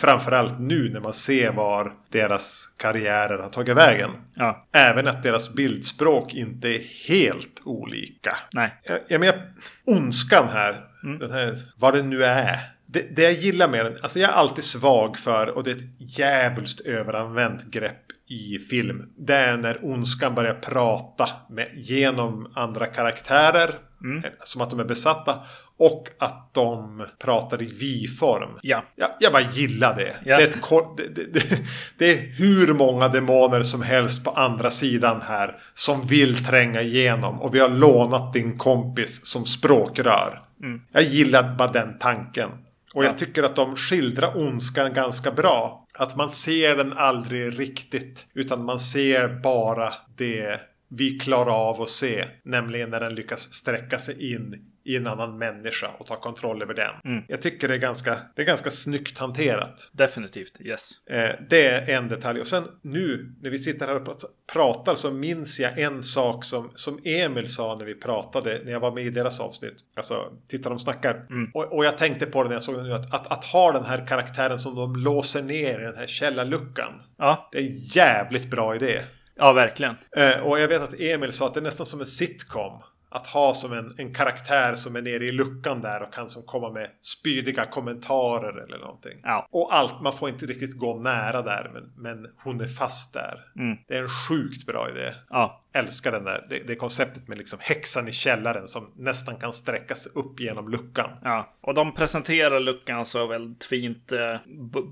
[0.02, 4.12] framförallt nu när man ser var deras karriärer har tagit vägen.
[4.34, 4.66] Ja.
[4.72, 8.38] Även att deras bildspråk inte är helt olika.
[8.54, 8.76] Nej.
[8.84, 9.42] Jag, jag menar,
[9.86, 11.20] ondskan här, mm.
[11.20, 14.34] den här, vad det nu är det, det jag gillar med den, alltså jag är
[14.34, 19.10] alltid svag för, och det är ett djävulskt överanvänt grepp i film.
[19.18, 23.76] Det är när ondskan börjar prata med, genom andra karaktärer.
[24.04, 24.24] Mm.
[24.44, 25.42] Som att de är besatta.
[25.78, 28.60] Och att de pratar i vi-form.
[28.62, 28.84] Ja.
[28.96, 30.16] Jag, jag bara gillar det.
[30.26, 30.38] Ja.
[30.38, 31.60] Det, är ett, det, det,
[31.98, 35.58] det, är hur många demoner som helst på andra sidan här.
[35.74, 37.42] Som vill tränga igenom.
[37.42, 40.42] Och vi har lånat din kompis som språkrör.
[40.64, 40.82] Mm.
[40.92, 42.50] Jag gillar bara den tanken.
[42.96, 45.88] Och jag tycker att de skildrar ondskan ganska bra.
[45.94, 48.28] Att man ser den aldrig riktigt.
[48.34, 52.26] Utan man ser bara det vi klarar av att se.
[52.44, 56.74] Nämligen när den lyckas sträcka sig in i en annan människa och ta kontroll över
[56.74, 57.14] den.
[57.14, 57.24] Mm.
[57.28, 59.90] Jag tycker det är, ganska, det är ganska snyggt hanterat.
[59.92, 60.92] Definitivt, yes.
[61.10, 62.42] Eh, det är en detalj.
[62.42, 64.18] Och sen nu när vi sitter här och
[64.54, 68.80] pratar så minns jag en sak som, som Emil sa när vi pratade, när jag
[68.80, 69.76] var med i deras avsnitt.
[69.96, 71.26] Alltså, titta de snackar.
[71.30, 71.52] Mm.
[71.54, 73.72] Och, och, jag tänkte på det när jag såg det nu, att, att, att, ha
[73.72, 76.94] den här karaktären som de låser ner i den här källarluckan.
[77.18, 77.50] Ja.
[77.52, 79.02] Det är en jävligt bra idé.
[79.36, 79.96] Ja, verkligen.
[80.18, 82.82] Eh, och jag vet att Emil sa att det är nästan som en sitcom
[83.16, 86.44] att ha som en, en karaktär som är nere i luckan där och kan som
[86.44, 89.20] komma med spydiga kommentarer eller någonting.
[89.24, 89.48] Ja.
[89.52, 93.46] Och allt, man får inte riktigt gå nära där men, men hon är fast där.
[93.56, 93.78] Mm.
[93.88, 95.14] Det är en sjukt bra idé.
[95.30, 99.54] Ja älskar den där, det, det konceptet med liksom häxan i källaren som nästan kan
[99.54, 101.10] sträcka sig upp genom luckan.
[101.24, 104.36] Ja, och de presenterar luckan så väldigt fint, eh,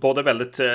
[0.02, 0.68] både väldigt eh,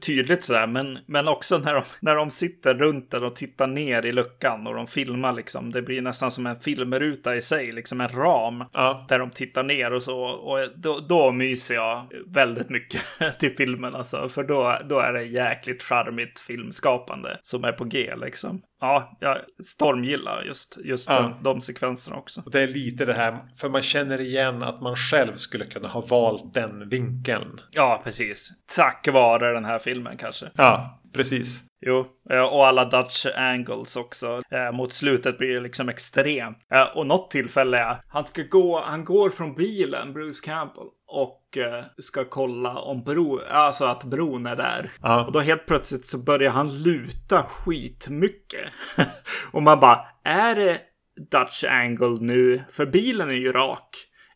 [0.00, 4.06] tydligt sådär, men, men också när de, när de sitter runt där och tittar ner
[4.06, 5.72] i luckan och de filmar liksom.
[5.72, 9.06] Det blir nästan som en filmruta i sig, liksom en ram ja.
[9.08, 10.20] där de tittar ner och så.
[10.20, 13.02] Och då, då myser jag väldigt mycket
[13.38, 18.14] till filmen alltså, för då, då är det jäkligt charmigt filmskapande som är på G
[18.16, 18.62] liksom.
[18.86, 21.20] Ja, jag stormgillar just, just Ja.
[21.20, 22.42] de, de sekvenserna också.
[22.44, 25.88] Och det är lite det här, för man känner igen att man själv skulle kunna
[25.88, 27.60] ha valt den vinkeln.
[27.70, 28.50] Ja, precis.
[28.76, 30.50] Tack vare den här filmen kanske.
[30.54, 31.62] Ja, precis.
[31.86, 34.42] Jo, eh, och alla Dutch angles också.
[34.50, 36.56] Eh, Mot slutet blir det liksom extremt.
[36.72, 41.42] Eh, Och något tillfälle han ska gå, han går från bilen, Bruce Campbell, och
[41.98, 44.90] ska kolla om bro, alltså att bron är där.
[45.02, 45.24] Ja.
[45.24, 48.70] Och då helt plötsligt så börjar han luta skitmycket.
[49.52, 50.80] och man bara, är det
[51.30, 52.62] Dutch angle nu?
[52.72, 53.88] För bilen är ju rak.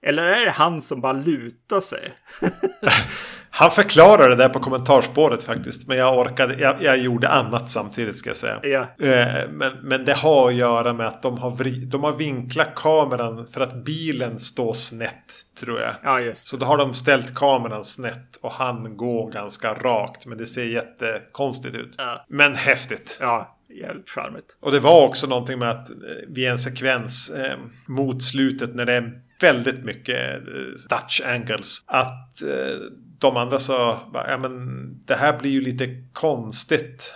[0.02, 2.12] Eller är det han som bara lutar sig?
[3.52, 5.88] Han förklarar det där på kommentarspåret faktiskt.
[5.88, 8.60] Men jag orkade, jag, jag gjorde annat samtidigt ska jag säga.
[8.62, 9.06] Ja.
[9.06, 12.74] Eh, Men, men det har att göra med att de har, vri, de har vinklat
[12.74, 15.94] kameran för att bilen står snett tror jag.
[16.02, 20.26] Ja, just Så då har de ställt kameran snett och han går ganska rakt.
[20.26, 21.94] Men det ser jättekonstigt ut.
[21.98, 22.24] Ja.
[22.28, 23.16] Men häftigt.
[23.20, 24.56] Ja, jävligt charmigt.
[24.60, 25.96] Och det var också någonting med att eh,
[26.28, 30.42] vid en sekvens eh, mot slutet när det är väldigt mycket eh,
[30.90, 31.78] Dutch angles.
[31.86, 32.76] Att eh,
[33.18, 34.60] de andra sa ja men
[35.06, 37.14] det här blir ju lite konstigt.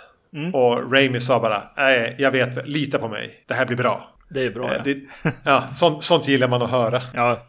[0.53, 3.45] Och Raimi sa bara, nej jag vet, lita på mig.
[3.49, 4.17] Det här blir bra.
[4.31, 4.71] Det är bra.
[4.75, 4.83] Eh, Ja.
[4.85, 5.01] det,
[5.45, 7.03] ja, sånt, sånt gillar man att höra.
[7.15, 7.47] Ja.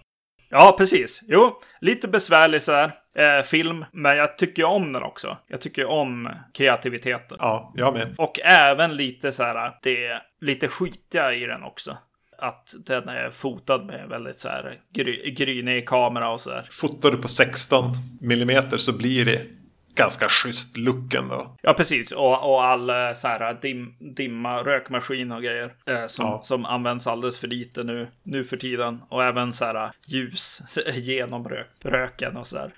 [0.50, 1.22] ja, precis.
[1.28, 2.92] Jo, lite besvärlig så här.
[3.16, 5.38] Eh, film, men jag tycker om den också.
[5.48, 7.38] Jag tycker om kreativiteten.
[7.40, 8.16] Ja, jag med.
[8.18, 11.98] Och även lite så här, det lite skitiga i den också.
[12.38, 16.68] Att den är fotad med väldigt så här gry, grynig kamera och så där.
[16.72, 17.84] Fotar du på 16
[18.22, 19.42] millimeter så blir det
[19.96, 21.56] ganska schysst look ändå.
[21.62, 22.12] Ja, precis.
[22.12, 25.74] Och, och all eh, så här dim, dimma, rökmaskin och grejer.
[25.86, 26.42] Eh, som, Ja.
[26.42, 29.02] som används alldeles för lite nu, nu för tiden.
[29.10, 30.62] Och även så här ljus
[30.96, 32.74] genom rök, röken och så där.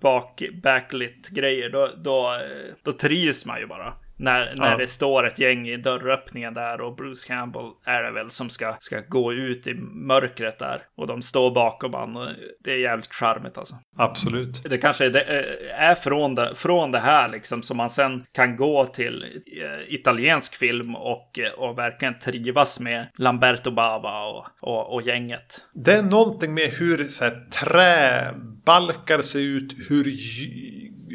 [0.00, 1.70] Bak, backlit grejer.
[1.70, 3.92] Då, då, eh, då trivs man ju bara.
[4.20, 4.76] När, när Ja.
[4.76, 8.76] det står ett gäng i dörröppningen där och Bruce Campbell är det väl som ska,
[8.80, 10.82] ska gå ut i mörkret där.
[10.96, 12.16] Och de står bakom han.
[12.16, 12.26] Och
[12.64, 13.74] det är jävligt charmigt alltså.
[13.96, 14.62] Absolut.
[14.62, 18.24] Det kanske är, det, eh, är från, det, från det här liksom som man sen
[18.32, 19.24] kan gå till
[19.62, 25.60] eh, italiensk film och, eh, och verkligen trivas med Lamberto Bava och, och, och gänget.
[25.74, 30.04] Det är någonting med hur så här, träbalkar ser ut, hur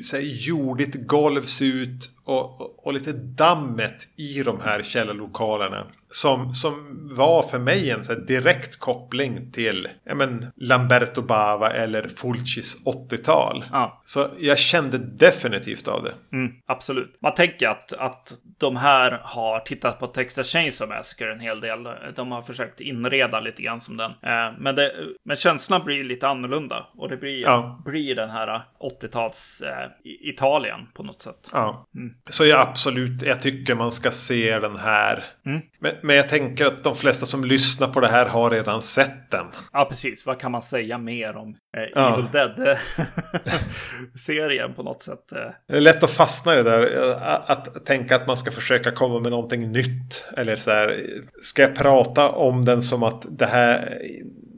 [0.04, 5.88] så här, jordigt golv ser ut och, och, och lite dammet i de här källarlokalerna.
[6.16, 12.08] Som, som var för mig en så direkt koppling till ja, men, Lamberto Bava eller
[12.08, 13.66] Fulcis 80-tal.
[13.72, 14.02] Ja.
[14.06, 16.14] Så jag kände definitivt av det.
[16.38, 17.18] Mm, absolut.
[17.22, 21.88] Man tänker att, att de här har tittat på Texas Chainsaw Massacre en hel del.
[22.16, 24.12] De har försökt inreda lite grann som den.
[24.12, 24.92] Eh, men, det,
[25.26, 26.86] men känslan blir lite annorlunda.
[26.98, 27.82] Och det blir, Ja.
[27.86, 28.62] blir den här
[29.02, 31.50] 80-tals eh, Italien på något sätt.
[31.54, 31.88] Ja.
[32.30, 35.24] Så jag absolut, jag tycker man ska se den här.
[35.46, 35.62] Mm.
[35.80, 39.32] Men, men jag tänker att de flesta som lyssnar på det här har redan sett
[39.32, 39.46] den.
[39.74, 40.26] Ja, precis.
[40.26, 42.14] Vad kan man säga mer om eh, Ja.
[42.14, 45.32] Evil Dead-serien på något sätt?
[45.32, 45.38] Eh,
[45.68, 47.12] Det är lätt att fastna i det där.
[47.12, 50.26] eh, Att tänka att man ska försöka komma med någonting nytt.
[50.38, 51.02] Eller så här.
[51.42, 53.98] Ska jag prata om den som att det här.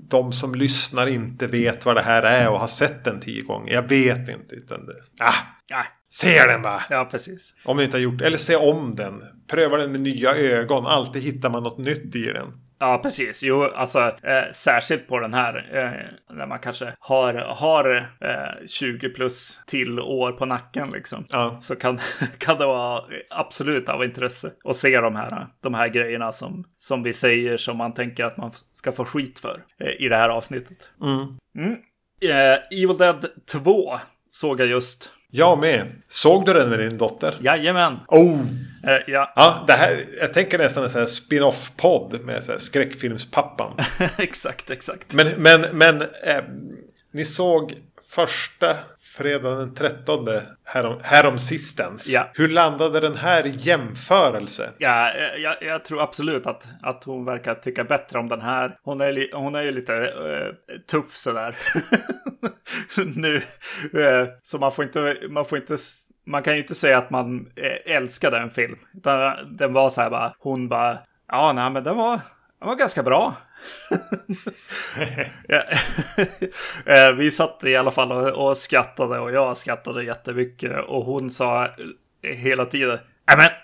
[0.09, 3.73] De som lyssnar inte vet vad det här är och har sett den tio gånger.
[3.73, 4.55] Jag vet inte.
[4.55, 5.33] Utan det, ah,
[5.67, 6.81] ja, se den bara.
[6.89, 7.53] ja, precis.
[7.65, 9.23] Om ni inte har gjort Eller se om den.
[9.47, 10.87] Pröva den med nya ögon.
[10.87, 12.53] Alltid hittar man något nytt i den.
[12.79, 13.43] Ja, precis.
[13.43, 19.09] Jo, alltså eh, särskilt på den här eh, när man kanske har, har eh, 20
[19.09, 21.25] plus till år på nacken liksom.
[21.29, 21.57] Ja.
[21.61, 21.99] Så kan,
[22.37, 23.03] kan det vara
[23.35, 27.77] absolut av intresse att se de här, de här grejerna som, som vi säger som
[27.77, 30.77] man tänker att man ska få skit för eh, i det här avsnittet.
[31.01, 31.77] Mm.
[32.21, 33.99] Eh, Evil Dead 2
[34.31, 35.11] såg jag just.
[35.31, 35.85] Jag med.
[36.07, 37.35] Såg du den med din dotter?
[37.39, 37.99] Jajamän.
[38.07, 38.39] Oh!
[38.83, 42.59] Eh, ja, Ja, det här, jag tänker nästan en sån här spin-off-podd med så här
[42.59, 43.73] skräckfilmspappan.
[44.17, 45.13] exakt, exakt.
[45.13, 46.43] Men, men, men eh,
[47.13, 47.73] ni såg
[48.15, 48.75] första
[49.17, 50.27] fredagen den 13
[50.65, 52.13] härom, härom sistens.
[52.13, 52.29] Ja.
[52.33, 54.69] Hur landade den här i jämförelse?
[54.77, 58.77] Ja, eh, jag, jag tror absolut att, att hon verkar tycka bättre om den här.
[58.83, 61.55] Hon är, li, hon är ju lite eh, tuff sådär.
[63.15, 63.35] nu.
[63.93, 65.77] Eh, så man får inte, man får inte,
[66.25, 67.49] man kan ju inte säga att man
[67.85, 68.77] älskade en film.
[68.97, 70.97] Utan den var så här bara, hon bara,
[71.31, 72.19] ja nej men den var,
[72.59, 73.35] den var ganska bra.
[76.85, 81.29] Eh, vi satt i alla fall och, och skrattade och jag skrattade jättemycket och hon
[81.29, 81.67] sa
[82.21, 82.99] hela tiden,
[83.31, 83.49] Amen.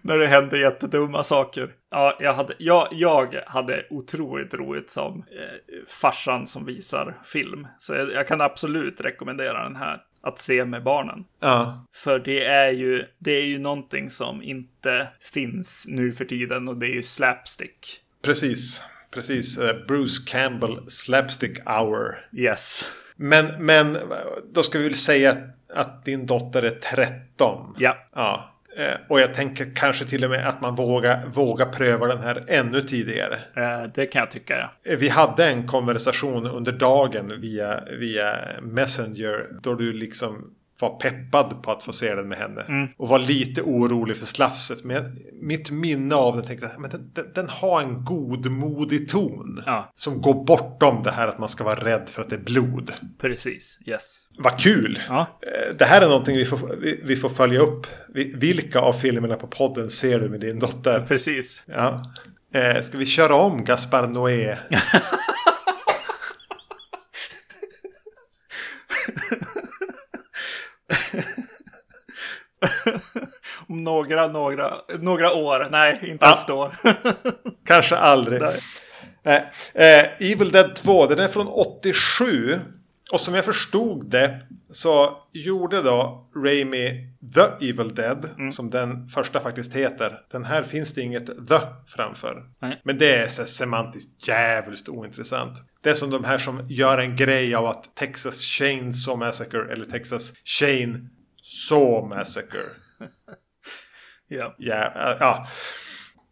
[0.00, 1.72] När det hände jättedumma saker.
[1.90, 7.66] Ja, jag hade, jag, jag hade otroligt roligt som eh, farsan som visar film.
[7.78, 11.24] Så jag, jag kan absolut rekommendera den här att se med barnen.
[11.40, 11.86] Ja.
[11.94, 16.76] För det är ju, det är ju någonting som inte finns nu för tiden och
[16.76, 18.00] det är ju slapstick.
[18.22, 18.82] Precis.
[19.10, 19.58] Precis.
[19.58, 22.28] Eh, Bruce Campbell Slapstick Hour.
[22.32, 22.88] Yes.
[23.16, 23.98] Men, men
[24.52, 25.36] då ska vi väl säga
[25.74, 27.74] att din dotter är 13.
[27.78, 27.96] Ja.
[28.14, 28.53] Ja.
[28.76, 32.44] Eh, Och jag tänker kanske till och med att man vågar, vågar pröva den här
[32.48, 33.38] ännu tidigare.
[33.56, 34.92] Eh, Det kan jag tycka, ja.
[34.92, 39.46] Eh, Vi hade en konversation under dagen via, via Messenger.
[39.62, 42.88] Då du liksom var peppad på att få se den med henne.
[42.96, 44.84] Och var lite orolig för slafset.
[44.84, 49.62] Men mitt minne av den tänkte att den, den, den har en godmodig ton.
[49.66, 49.92] Ja.
[49.94, 52.92] Som går bortom det här att man ska vara rädd för att det är blod.
[53.20, 53.78] Precis.
[53.86, 54.18] Yes.
[54.38, 54.98] Vad kul!
[55.08, 55.38] Ja.
[55.42, 57.86] Eh, Det här är någonting vi får, vi, vi får följa upp.
[58.14, 61.04] Vi- Vilka av filmerna på podden ser du med din dotter?
[61.08, 61.62] Precis.
[61.66, 61.96] Ja.
[62.54, 64.56] Eh, ska vi köra om Gaspar Noé?
[73.68, 75.68] Om några, några, några år.
[75.70, 76.26] Nej, inte Ja.
[76.26, 76.72] ens då.
[77.66, 78.42] Kanske aldrig.
[78.42, 78.60] Nej.
[79.74, 82.60] Eh, eh, Evil Dead 2, den är från 87.
[83.12, 88.50] Och som jag förstod det så gjorde då Raimi The Evil Dead, Mm.
[88.50, 90.18] som den första faktiskt heter.
[90.32, 92.42] Den här finns det inget The framför.
[92.62, 92.80] Nej.
[92.84, 95.58] Men det är så semantiskt jävligt ointressant.
[95.82, 99.84] Det är som de här som gör en grej av att Texas Chainsaw Massacre eller
[99.84, 101.10] Texas Chain
[101.42, 102.60] Saw Massacre.
[104.34, 104.54] ja.
[104.58, 105.46] Ja, ja.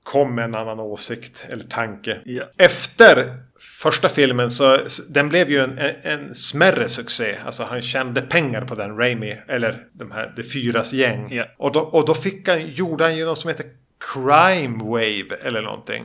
[0.02, 2.20] Kom med en annan åsikt eller tanke.
[2.24, 2.44] Ja.
[2.58, 3.36] Efter
[3.82, 7.36] första filmen så den blev ju en, en, en smärre succé.
[7.46, 9.36] Alltså han tjänade pengar på den, Raimi.
[9.48, 11.32] Eller de här, det fyras gäng.
[11.32, 11.44] Ja.
[11.58, 13.66] Och, då, och då fick han, gjorde han ju något som heter
[14.12, 16.04] Crime Wave eller någonting.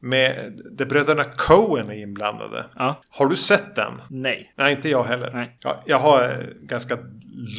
[0.00, 2.64] Med de bröderna Coen är inblandade.
[2.76, 3.02] Ja.
[3.10, 3.92] Har du sett den?
[4.10, 4.52] Nej.
[4.56, 5.30] Nej, inte jag heller.
[5.32, 5.56] Nej.
[5.62, 6.98] Ja, jag har eh, ganska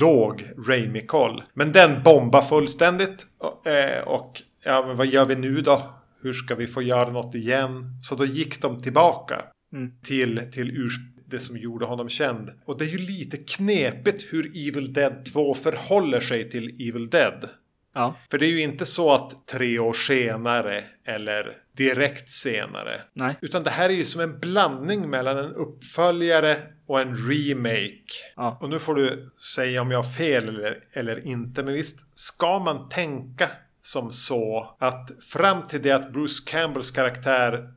[0.01, 1.43] låg Raimi-koll.
[1.53, 3.25] Men den bombar fullständigt.
[3.37, 5.93] Och, eh, och ja, men vad gör vi nu då?
[6.21, 7.99] Hur ska vi få göra något igen?
[8.03, 9.41] Så då gick de tillbaka
[9.73, 9.91] Mm.
[10.03, 12.49] till, till urs- det som gjorde honom känd.
[12.65, 17.49] Och det är ju lite knepigt hur Evil Dead 2 förhåller sig till Evil Dead.
[17.93, 18.15] Ja.
[18.31, 23.01] För det är ju inte så att tre år senare eller direkt senare.
[23.13, 23.35] Nej.
[23.41, 28.13] Utan det här är ju som en blandning mellan en uppföljare och en remake.
[28.35, 28.57] Ja.
[28.61, 31.63] Och nu får du säga om jag har fel eller, eller inte.
[31.63, 33.49] Men visst ska man tänka
[33.81, 37.69] som så att fram till det att Bruce Campbells karaktär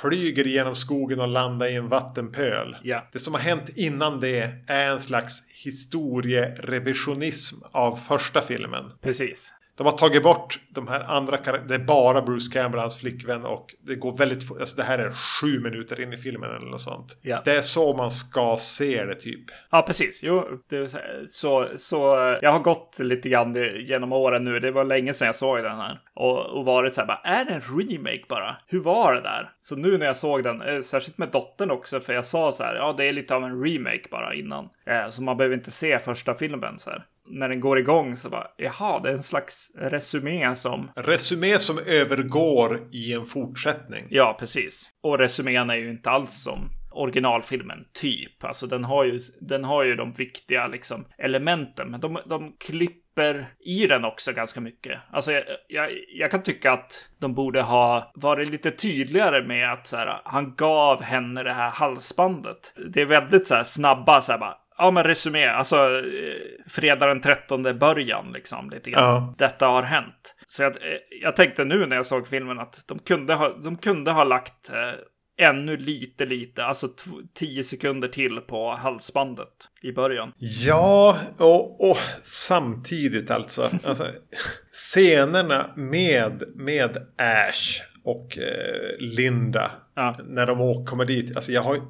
[0.00, 2.76] flyger genom skogen och landar i en vattenpöl.
[2.82, 3.08] Ja.
[3.12, 8.84] Det som har hänt innan det är en slags historierevisionism av första filmen.
[9.02, 9.52] Precis.
[9.76, 11.36] De har tagit bort de här andra.
[11.68, 14.50] Det är bara Bruce Campbell, hans flickvän och det går väldigt.
[14.50, 17.18] Alltså det här är sju minuter in i filmen eller något sånt.
[17.22, 17.42] Ja.
[17.44, 19.44] Det är så man ska se det typ.
[19.70, 20.20] Ja, precis.
[20.24, 21.96] Jo, det så, så, så
[22.42, 24.60] jag har gått lite grann genom åren nu.
[24.60, 26.00] Det var länge sedan jag såg den här.
[26.14, 28.56] Och, och varit så här, bara, är det en remake bara?
[28.66, 29.50] Hur var det där?
[29.58, 32.64] Så nu när jag såg den, eh, särskilt med dottern också, för jag sa så
[32.64, 34.68] här, ja, det är lite av en remake bara innan.
[34.86, 37.04] Eh, så man behöver inte se första filmen så här.
[37.28, 41.78] När den går igång så bara, jaha, det är en slags resumé som Resumé som
[41.78, 44.06] övergår i en fortsättning.
[44.10, 44.90] Ja, precis.
[45.02, 48.44] Och resumén är ju inte alls som originalfilmen, typ.
[48.44, 53.46] Alltså den har ju, den har ju de viktiga liksom, elementen, men de, de klipper
[53.60, 55.00] i den också ganska mycket.
[55.10, 59.86] Alltså jag, jag, jag kan tycka att de borde ha varit lite tydligare med att
[59.86, 62.74] så här, han gav henne det här halsbandet.
[62.94, 65.46] Det är väldigt så här snabba, så här bara, Ja, men resumé.
[65.46, 69.04] Alltså, eh, fredag den 13 början, liksom, lite grann.
[69.04, 69.34] Ja.
[69.38, 70.34] Detta har hänt.
[70.46, 73.76] Så jag, eh, jag tänkte nu när jag såg filmen att de kunde ha, de
[73.76, 74.92] kunde ha lagt eh,
[75.38, 76.88] ännu lite, lite, alltså
[77.34, 79.48] tio sekunder till på halsbandet
[79.82, 80.32] i början.
[80.38, 83.70] Ja, och, och samtidigt alltså.
[83.84, 84.06] alltså
[84.72, 89.70] scenerna med, med Ash och eh, Linda.
[89.94, 90.16] Ja.
[90.24, 91.36] När de kommer dit.
[91.36, 91.80] Alltså jag har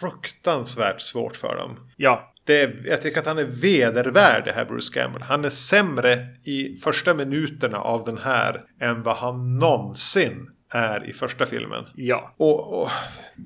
[0.00, 1.90] fruktansvärt svårt för dem.
[1.96, 5.22] Ja, Det är, jag tycker att han är vedervärd det här Bruce Campbell.
[5.22, 11.12] Han är sämre i första minuterna av den här än vad han någonsin är i
[11.12, 11.84] första filmen.
[11.94, 12.90] ja, Och, och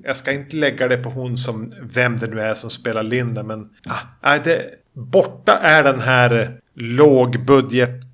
[0.03, 3.43] jag ska inte lägga det på hon som vem det nu är som spelar Linda
[3.43, 3.69] men
[4.21, 8.08] ah, det, borta är den här lågbudget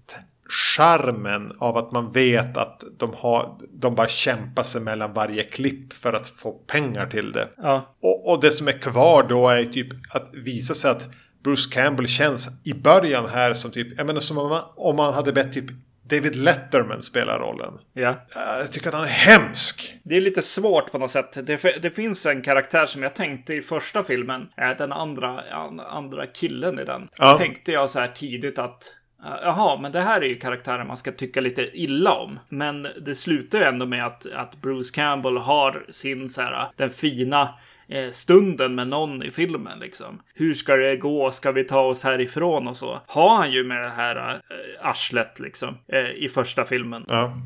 [0.49, 5.93] charmen av att man vet att de, har, de bara kämpar sig mellan varje klipp
[5.93, 7.49] för att få pengar till det.
[7.57, 11.07] ja, Och, och det som är kvar då är typ att visa sig att
[11.43, 15.13] Bruce Campbell känns i början här som typ, jag menar som om man, om man
[15.13, 15.65] hade bett typ
[16.09, 17.73] David Letterman spelar rollen.
[17.93, 18.25] Ja.
[18.35, 19.97] Jag tycker att han är hemsk.
[20.03, 21.47] Det är lite svårt på något sätt.
[21.47, 24.47] Det, det finns en karaktär som jag tänkte i första filmen.
[24.77, 25.41] Den andra,
[25.87, 27.07] andra killen i den.
[27.17, 27.37] Ja.
[27.37, 28.91] Tänkte jag så här tidigt att
[29.25, 32.39] Jaha, men det här är ju karaktärer man ska tycka lite illa om.
[32.49, 36.89] Men det slutar ju ändå med att, att Bruce Campbell har sin så här, den
[36.89, 37.49] fina
[37.87, 40.21] eh, stunden med någon i filmen liksom.
[40.33, 41.31] Hur ska det gå?
[41.31, 43.01] Ska vi ta oss härifrån och så?
[43.07, 47.05] Har han ju med det här eh, arslet liksom eh, i första filmen.
[47.07, 47.37] Ja.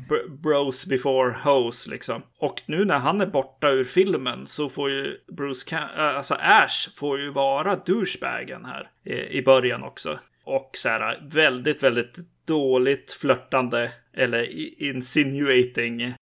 [0.42, 2.22] Bros before hoes liksom.
[2.38, 6.34] Och nu när han är borta ur filmen så får ju Bruce, Cam äh, alltså
[6.34, 8.90] Ash får ju vara douchebagen här
[9.30, 10.18] i början också.
[10.50, 14.48] Och så här väldigt, väldigt dåligt flörtande eller
[14.82, 16.14] insinuating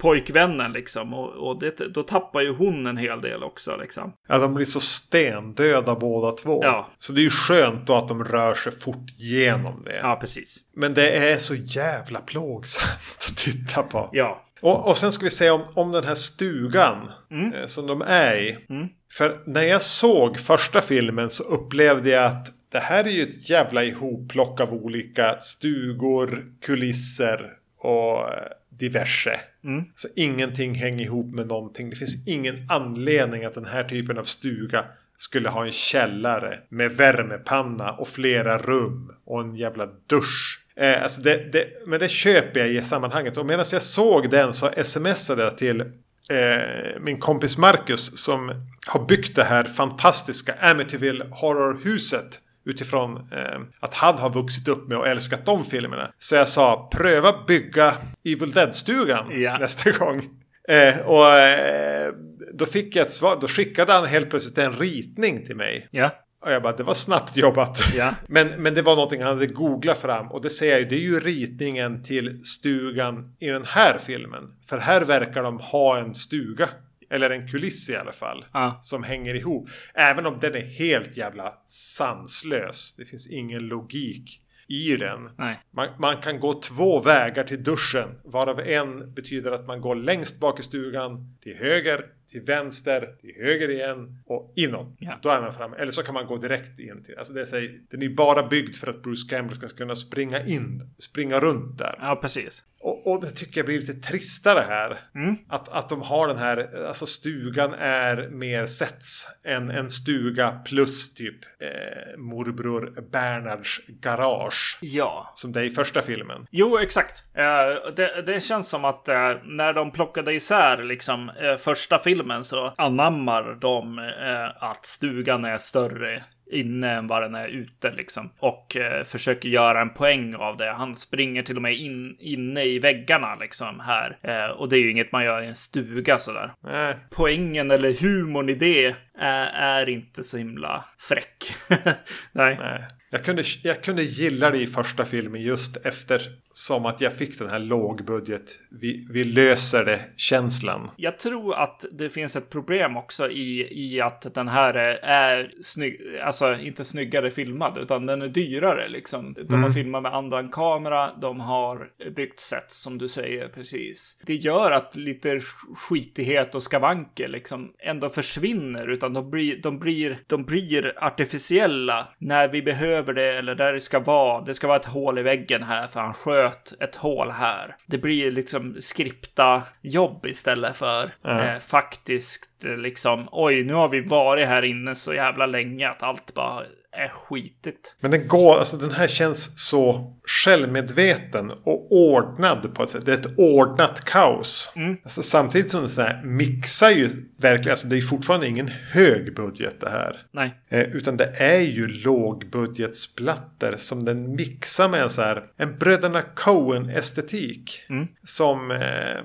[0.00, 1.14] pojkvännen liksom.
[1.14, 4.12] Och, och det, då tappar ju hon en hel del också liksom.
[4.28, 6.60] Ja, de blir så stendöda båda två.
[6.64, 6.90] Ja.
[6.98, 9.98] Så det är ju skönt då att de rör sig fort genom det.
[10.02, 10.58] Ja, precis.
[10.76, 13.00] Men det är så jävla plågsamt
[13.30, 14.10] att titta på.
[14.12, 14.48] Ja.
[14.60, 17.52] Och, och sen ska vi säga om, om den här stugan mm.
[17.52, 18.50] eh, som de är i.
[18.68, 18.88] Mm.
[19.12, 23.50] För när jag såg första filmen så upplevde jag att det här är ju ett
[23.50, 29.40] jävla ihopplock av olika stugor, kulisser och eh, diverse.
[29.64, 29.84] Mm.
[29.94, 31.90] Så ingenting hänger ihop med någonting.
[31.90, 34.84] Det finns ingen anledning att den här typen av stuga
[35.16, 40.60] skulle ha en källare med värmepanna och flera rum och en jävla dusch.
[40.76, 43.36] Eh, alltså det, det, men det köper jag i sammanhanget.
[43.36, 48.52] Och medan jag såg den så smsade jag till eh, min kompis Marcus som
[48.86, 54.98] har byggt det här fantastiska Amityville horrorhuset utifrån eh, att han har vuxit upp med
[54.98, 56.10] och älskat de filmerna.
[56.18, 57.94] Så jag sa pröva bygga
[58.24, 59.58] Evil Dead-stugan ja.
[59.58, 60.22] nästa gång.
[60.68, 62.12] Eh, och eh,
[62.54, 63.38] då fick jag ett svar.
[63.40, 65.88] Då skickade han helt plötsligt en ritning till mig.
[65.90, 66.10] Ja.
[66.44, 67.82] Och jag bara, det var snabbt jobbat.
[67.96, 68.14] Ja.
[68.26, 70.32] Men, men det var någonting han hade googlat fram.
[70.32, 74.42] Och det säger jag ju, det är ju ritningen till stugan i den här filmen.
[74.68, 76.68] För här verkar de ha en stuga.
[77.12, 78.44] Eller en kuliss i alla fall.
[78.52, 78.78] Ja.
[78.82, 79.68] Som hänger ihop.
[79.94, 82.94] Även om den är helt jävla sanslös.
[82.96, 85.30] Det finns ingen logik i den.
[85.70, 88.20] Man, man, kan gå två vägar till duschen.
[88.24, 91.36] Varav en betyder att man går längst bak i stugan.
[91.40, 94.96] Till höger till vänster, till höger igen och inåt.
[94.98, 95.18] Ja.
[95.22, 95.76] Då är man framme.
[95.76, 97.18] Eller så kan man gå direkt in till.
[97.18, 97.56] Alltså det är, så,
[97.90, 101.98] den är bara byggd för att Bruce Campbell ska kunna springa in, springa runt där.
[102.00, 102.64] Ja, precis.
[102.80, 104.98] Och, och det tycker jag blir lite tristare här.
[105.14, 105.36] Mm.
[105.48, 111.14] Att, att de har den här, alltså stugan är mer sets än en stuga plus
[111.14, 114.78] typ eh, morbror Bernards garage.
[114.80, 115.32] Ja.
[115.34, 116.46] Som det är i första filmen.
[116.50, 117.24] Jo, exakt.
[117.34, 122.44] Eh, det, det, känns som att eh, när de plockade isär liksom eh, första filmen
[122.44, 126.22] så anammar de eh, att stugan är större
[126.52, 128.30] inne än vad den är ute liksom.
[128.38, 130.72] Och eh, försöker göra en poäng av det.
[130.72, 134.18] Han springer till och med in, inne i väggarna liksom här.
[134.22, 136.52] Eh, och det är ju inget man gör i en stuga sådär.
[136.66, 136.96] Äh.
[137.10, 141.54] Poängen eller humorn i det är, är inte så himla fräck.
[142.32, 142.58] Nej.
[142.60, 142.84] Nej.
[143.14, 147.50] Jag kunde, jag kunde gilla det i första filmen just eftersom att jag fick den
[147.50, 148.60] här lågbudget.
[148.80, 150.90] Vi, vi löser det känslan.
[150.96, 156.00] Jag tror att det finns ett problem också i, i att den här är snygg,
[156.24, 159.34] alltså inte snyggare filmad utan den är dyrare liksom.
[159.34, 159.62] De mm.
[159.62, 164.16] har filmat med annan kamera, de har byggt sets som du säger precis.
[164.26, 165.40] Det gör att lite
[165.74, 172.48] skitighet och skavanker liksom ändå försvinner utan de blir, de blir, de blir artificiella när
[172.48, 174.40] vi behöver över det eller där det ska vara.
[174.40, 177.76] Det ska vara ett hål i väggen här för han sköt ett hål här.
[177.86, 181.38] Det blir liksom skripta jobb istället för mm.
[181.38, 186.34] eh, faktiskt liksom oj, nu har vi varit här inne så jävla länge att allt
[186.34, 186.62] bara
[186.92, 187.94] är skitigt.
[188.00, 193.06] Men den går, alltså den här känns så självmedveten och ordnad på ett sätt.
[193.06, 194.72] Det är ett ordnat kaos.
[194.76, 194.96] Mm.
[195.04, 199.34] Alltså, samtidigt som den så här mixar ju verkligen, alltså det är fortfarande ingen hög
[199.34, 200.22] budget det här.
[200.32, 200.62] Nej.
[200.68, 206.22] Eh, utan det är ju lågbudgetsplatter som den mixar med en så här, en Bröderna
[206.22, 207.82] Coen estetik.
[207.88, 208.06] Mm.
[208.24, 209.22] Som, eh,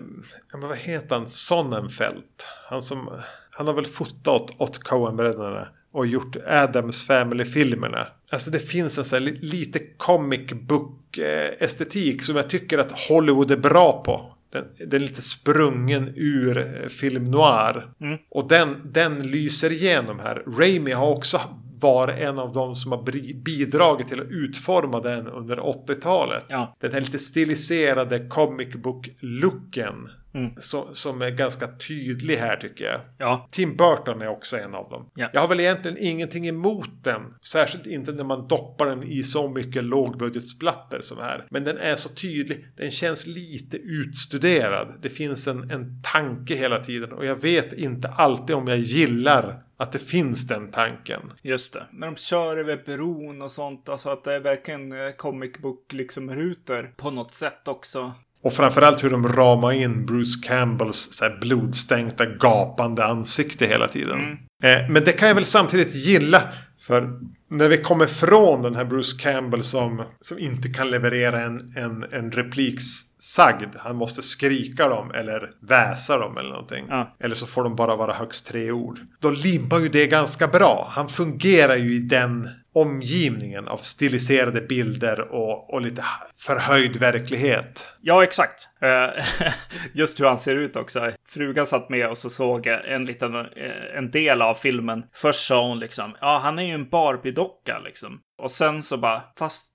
[0.53, 2.23] vad heter han, Sonnenfeld.
[2.69, 5.67] Han som, han har väl fotat åt Coen-bröderna
[5.97, 8.07] och gjort Adams Family-filmerna.
[8.31, 13.57] Alltså det finns en sån här lite comic book-estetik som jag tycker att Hollywood är
[13.57, 14.33] bra på.
[14.51, 17.85] Den, den är lite sprungen ur eh, film noir.
[18.01, 18.17] Mm.
[18.29, 20.43] Och den, den lyser igenom här.
[20.59, 21.41] Raimi har också
[21.79, 23.03] varit en av de som har
[23.43, 26.45] bidragit till att utforma den under 80-talet.
[26.47, 26.75] Ja.
[26.79, 30.51] Den här lite stiliserade comic book-looken Mm.
[30.57, 33.01] Som, som är ganska tydlig här tycker jag.
[33.17, 35.09] Ja, Tim Burton är också en av dem.
[35.15, 35.29] Ja.
[35.33, 37.21] Jag har väl egentligen ingenting emot den.
[37.41, 41.47] Särskilt inte när man doppar den i så mycket lågbudgetsplatter som här.
[41.49, 42.67] Men den är så tydlig.
[42.77, 44.99] Den känns lite utstuderad.
[45.01, 47.11] Det finns en, en tanke hela tiden.
[47.11, 51.21] Och jag vet inte alltid om jag gillar att det finns den tanken.
[51.41, 51.85] just det.
[51.91, 55.93] När de kör över bron och sånt, alltså att det är verkligen eh, comic book
[55.93, 58.13] liksom rutor på något sätt också.
[58.43, 64.19] Och framförallt hur de ramar in Bruce Campbells så här blodstänkta gapande ansikte hela tiden.
[64.63, 66.43] Eh, men det kan jag väl samtidigt gilla.
[66.79, 67.19] För
[67.49, 72.05] när vi kommer från den här Bruce Campbell som, som inte kan leverera en, en,
[72.11, 72.79] en replik
[73.19, 73.75] sagd.
[73.77, 76.85] Han måste skrika dem eller väsa dem eller någonting.
[76.89, 77.15] Ja.
[77.19, 78.99] Eller så får de bara vara högst tre ord.
[79.19, 80.87] Då limmar ju det ganska bra.
[80.89, 82.49] Han fungerar ju i den
[82.81, 86.03] omgivningen av stiliserade bilder och, och lite
[86.45, 87.89] förhöjd verklighet.
[88.01, 88.67] Ja, exakt.
[88.81, 89.25] Eh,
[89.93, 91.11] just hur han ser ut också.
[91.27, 95.03] Frugan satt med och så såg en liten eh, en del av filmen.
[95.13, 98.19] Först sa hon liksom, ja, han är ju en Barbie-docka liksom.
[98.37, 99.73] Och sen så bara, fast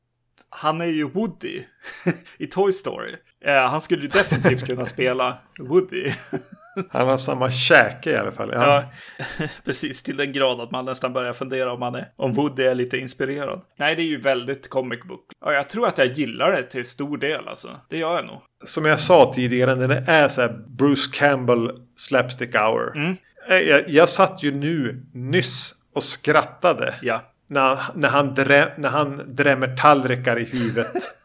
[0.49, 1.63] han är ju Woody
[2.39, 3.17] i Toy Story.
[3.45, 6.13] Eh, han skulle ju definitivt kunna spela Woody.
[6.91, 8.51] Han har samma käke i alla fall.
[8.53, 8.85] Ja.
[9.39, 12.63] Ja, precis till den grad att man nästan börjar fundera om, han är, om Woody
[12.63, 13.61] är lite inspirerad.
[13.79, 15.27] Nej, det är ju väldigt comic book.
[15.45, 17.81] Och jag tror att jag gillar det till stor del alltså.
[17.91, 18.41] Det gör jag nog.
[18.65, 22.97] Som jag sa tidigare, när det är så Bruce Campbell slapstick hour.
[22.97, 23.17] Mm.
[23.49, 26.95] Eh, Jag, jag satt ju nu nyss och skrattade.
[27.03, 27.23] Ja.
[27.47, 30.95] När, när, han drä, när han drämmer tallrikar i huvudet.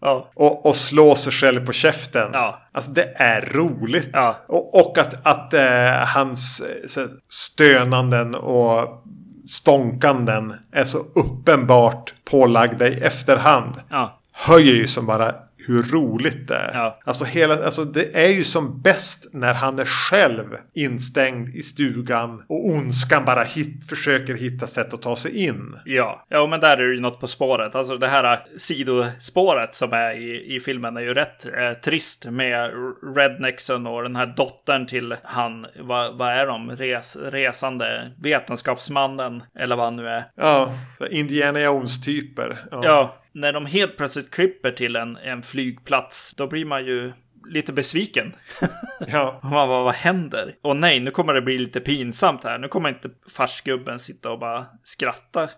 [0.00, 0.30] Ja.
[0.34, 2.30] och, och slår sig själv på käften.
[2.32, 2.58] Ja.
[2.72, 4.10] Alltså det är roligt.
[4.12, 4.36] Ja.
[4.48, 9.04] Och, och att, att eh, hans eh, här, stönanden och
[9.46, 13.74] stånkanden är så uppenbart pålagda i efterhand.
[13.90, 14.20] Ja.
[14.32, 15.34] Höjer ju som bara
[15.68, 16.70] hur roligt det är.
[16.74, 16.98] Ja.
[17.04, 22.42] Alltså, hela, alltså det är ju som bäst när han är själv instängd i stugan
[22.48, 25.78] och ondskan bara hit, försöker hitta sätt att ta sig in.
[25.84, 27.74] Ja, ja men där är det ju något på spåret.
[27.74, 32.70] Alltså det här sidospåret som är i, i filmen är ju rätt eh, trist med
[33.16, 39.76] rednexen och den här dottern till han, vad, vad är de, Res, resande vetenskapsmannen eller
[39.76, 40.24] vad han nu är.
[40.34, 40.72] Ja,
[41.10, 42.58] Indiana Jones-typer.
[42.70, 47.12] Ja, när de helt plötsligt klipper till en, en flygplats, då blir man ju
[47.48, 48.32] lite besviken.
[49.12, 49.40] ja.
[49.42, 50.54] Man bara, vad händer?
[50.62, 52.58] Och nej, nu kommer det bli lite pinsamt här.
[52.58, 55.48] Nu kommer inte farsgubben sitta och bara skratta.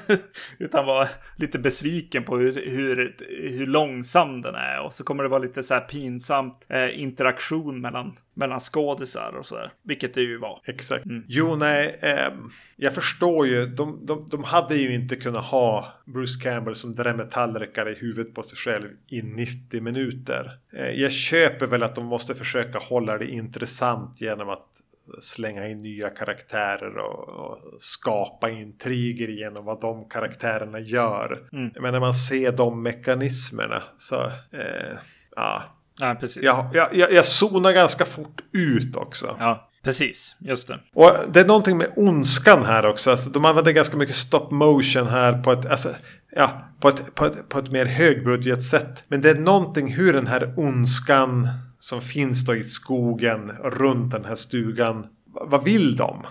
[0.58, 3.16] Utan vara lite besviken på hur, hur,
[3.58, 4.80] hur långsam den är.
[4.80, 9.46] Och så kommer det vara lite så här pinsamt eh, interaktion mellan, mellan skådisar och
[9.46, 9.72] så där.
[9.82, 10.60] Vilket det ju var.
[10.64, 11.04] Exakt.
[11.28, 11.98] Jo, nej.
[12.02, 12.32] Eh,
[12.76, 13.66] jag förstår ju.
[13.66, 18.34] De, de, de hade ju inte kunnat ha Bruce Campbell som drämmer tallrikar i huvudet
[18.34, 20.58] på sig själv i 90 minuter.
[20.72, 24.66] Eh, jag köper väl att de måste försöka hålla det intressant genom att
[25.20, 31.48] slänga in nya karaktärer och, och skapa intriger genom vad de karaktärerna gör.
[31.80, 34.24] Men när man ser de mekanismerna så...
[34.52, 34.98] Eh,
[35.36, 35.62] ja.
[36.00, 36.42] Ja, precis.
[36.42, 39.36] Jag, jag, jag, jag zonar ganska fort ut också.
[39.38, 40.36] Ja, precis.
[40.40, 40.80] Just det.
[40.94, 43.10] Och det är någonting med ondskan här också.
[43.10, 45.94] Alltså, de använder ganska mycket stop motion här på ett, alltså,
[46.36, 49.04] ja, på ett, på ett, på ett mer högbudgetsätt.
[49.08, 54.24] Men det är någonting hur den här ondskan som finns då i skogen runt den
[54.24, 55.06] här stugan.
[55.26, 56.22] Vad vill de?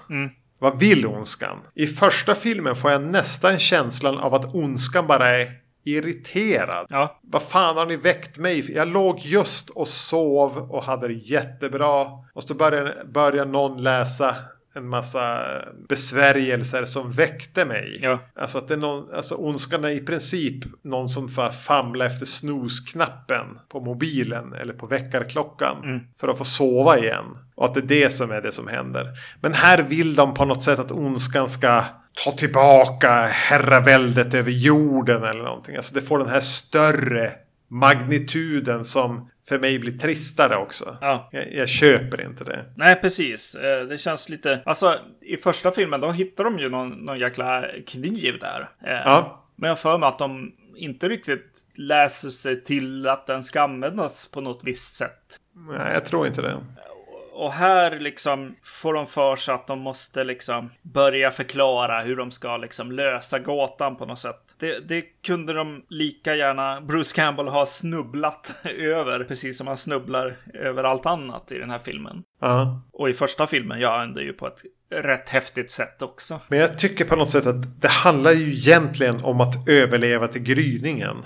[0.60, 1.58] Vad vill ondskan?
[1.76, 6.86] I första filmen får jag nästan känslan av att ondskan bara är irriterad.
[6.90, 8.72] Ja, Vad fan har ni väckt mig?
[8.72, 12.06] Jag låg just och sov och hade det jättebra.
[12.34, 14.36] Och så började, började någon läsa
[14.76, 15.46] en massa
[15.90, 18.00] besvärjelser som väckte mig.
[18.02, 18.20] Ja.
[18.36, 22.26] Alltså att det är någon, alltså ondskan är i princip någon som får famla efter
[22.26, 27.26] snosknappen på mobilen eller på väckarklockan för att få sova igen.
[27.56, 29.08] Och att det är det som är det som händer.
[29.42, 31.84] Men här vill de på något sätt att ondskan ska
[32.26, 35.76] ta tillbaka herraväldet över jorden eller någonting.
[35.76, 37.32] Alltså det får den här större
[37.68, 40.98] magnituden som för mig blir tristare också.
[41.02, 41.30] Ja.
[41.32, 42.66] Jag, jag köper inte det.
[42.78, 43.56] Nej, precis.
[43.56, 44.62] Eh, Det känns lite...
[44.66, 48.70] Alltså, i första filmen då hittar de ju någon, någon jäkla kniv där.
[48.86, 49.40] Eh, Ja.
[49.56, 54.26] Men jag för mig att de inte riktigt läser sig till att den ska användas
[54.26, 55.40] på något visst sätt.
[55.70, 56.58] Nej, jag tror inte det.
[57.44, 62.32] Och här liksom får de för sig att de måste liksom börja förklara hur de
[62.32, 64.40] ska liksom lösa gåtan på något sätt.
[64.60, 70.38] Det, det kunde de lika gärna Bruce Campbell ha snubblat över, precis som han snubblar
[70.54, 72.24] över allt annat i den här filmen.
[72.42, 72.82] Ja.
[72.94, 76.40] Och i första filmen gör han det ju på ett rätt häftigt sätt också.
[76.48, 80.42] Men jag tycker på något sätt att det handlar ju egentligen om att överleva till
[80.44, 81.18] gryningen.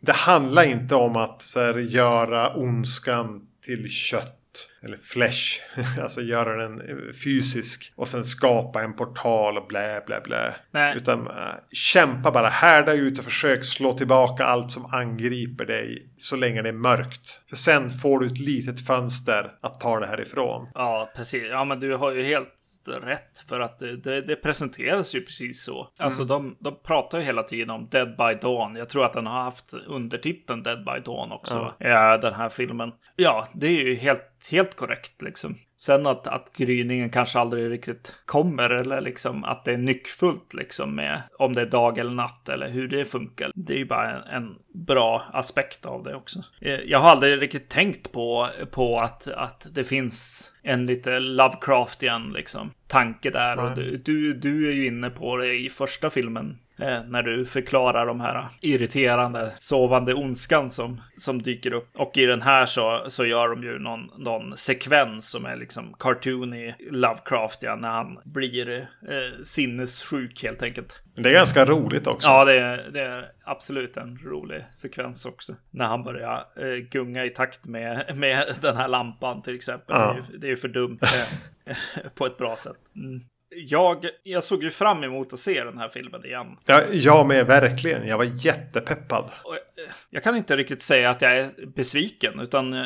[0.00, 4.40] Det handlar inte om att så här, göra ondskan till kött
[4.82, 5.62] Eller flesh.
[6.02, 7.92] alltså göra den eh, fysisk.
[7.96, 10.54] Och sen skapa en portal och blä blä blä.
[10.70, 10.96] Nej.
[10.96, 12.48] Utan äh, kämpa bara.
[12.48, 16.08] Härda ut och försök slå tillbaka allt som angriper dig.
[16.16, 17.40] Så länge det är mörkt.
[17.48, 20.68] För sen får du ett litet fönster att ta det härifrån.
[20.74, 21.42] Ja, precis.
[21.50, 25.64] Ja, men du har ju helt rätt för att det, det, det presenteras ju precis
[25.64, 25.88] så.
[25.98, 26.28] Alltså Mm.
[26.28, 28.76] de, de pratar ju hela tiden om Dead by Dawn.
[28.76, 31.74] Jag tror att den har haft undertiteln Dead by Dawn också.
[31.78, 32.16] Ja.
[32.16, 32.92] den här filmen.
[33.16, 35.56] Ja, det är ju helt, helt korrekt liksom.
[35.84, 40.94] Sen att, att gryningen kanske aldrig riktigt kommer eller liksom att det är nyckfullt liksom
[40.94, 43.50] med om det är dag eller natt eller hur det funkar.
[43.54, 46.38] Det är ju bara en, en bra aspekt av det också.
[46.60, 52.28] Eh, Jag har aldrig riktigt tänkt på, på att, att det finns en lite Lovecraftian
[52.28, 53.64] liksom tanke där.
[53.64, 56.58] Och du, du, du är ju inne på det i första filmen.
[56.78, 61.88] Eh, när du förklarar de här irriterande sovande ondskan som, som dyker upp.
[61.96, 65.94] Och i den här så, så gör de ju någon, någon sekvens som är liksom
[65.98, 71.02] cartoony Lovecraftian när han blir eh, sinnessjuk helt enkelt.
[71.14, 72.28] Det är ganska roligt också.
[72.28, 75.54] Ja, det är, det är absolut en rolig sekvens också.
[75.70, 79.96] När han börjar eh, gunga i takt med, med den här lampan till exempel.
[79.98, 80.06] Ja.
[80.06, 81.76] Det, är ju, det är ju för dumt eh,
[82.14, 82.76] på ett bra sätt.
[82.96, 83.20] Mm.
[83.56, 86.56] Jag, jag såg ju fram emot att se den här filmen igen.
[86.66, 88.08] Ja, jag med verkligen.
[88.08, 89.30] Jag var jättepeppad.
[89.44, 92.82] Och, eh, jag kan inte riktigt säga att jag är besviken, utan eh,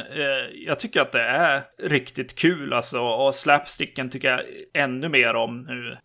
[0.67, 3.01] jag tycker att det är riktigt kul alltså.
[3.01, 4.41] Och slapsticken tycker jag
[4.75, 5.97] ännu mer om nu,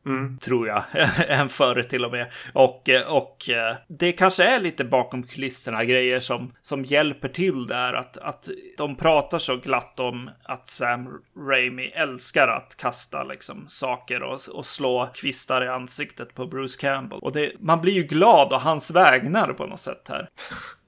[0.41, 0.83] tror jag,
[1.27, 2.31] än förr till och med.
[2.53, 7.67] Och, eh, och eh, det kanske är lite bakom kulisserna grejer som, som hjälper till
[7.67, 7.93] där.
[7.93, 14.23] Att, att de pratar så glatt om att Sam Raimi älskar att kasta liksom saker
[14.23, 17.19] och, och slå kvistar i ansiktet på Bruce Campbell.
[17.19, 20.29] Och det, man blir ju glad av hans vägnar på något sätt här.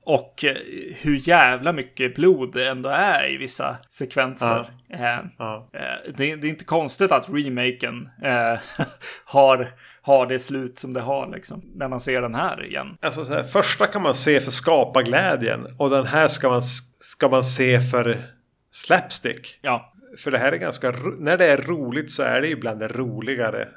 [0.07, 0.55] Och eh,
[0.95, 4.69] hur jävla mycket blod det ändå är i vissa sekvenser.
[4.89, 5.69] Eh, Ja.
[5.73, 8.59] eh, det, det är inte konstigt att remaken eh,
[9.25, 9.67] har,
[10.01, 11.61] har det slut som det har liksom.
[11.75, 12.97] När man ser den här igen.
[13.01, 15.67] Alltså så här, första kan man se för skaparglädjen.
[15.77, 16.61] Och den här ska man,
[16.99, 18.23] ska man se för
[18.71, 19.59] slapstick.
[19.61, 20.93] Ja, för det här är ganska...
[21.17, 23.67] När det är roligt så är det ibland det roligare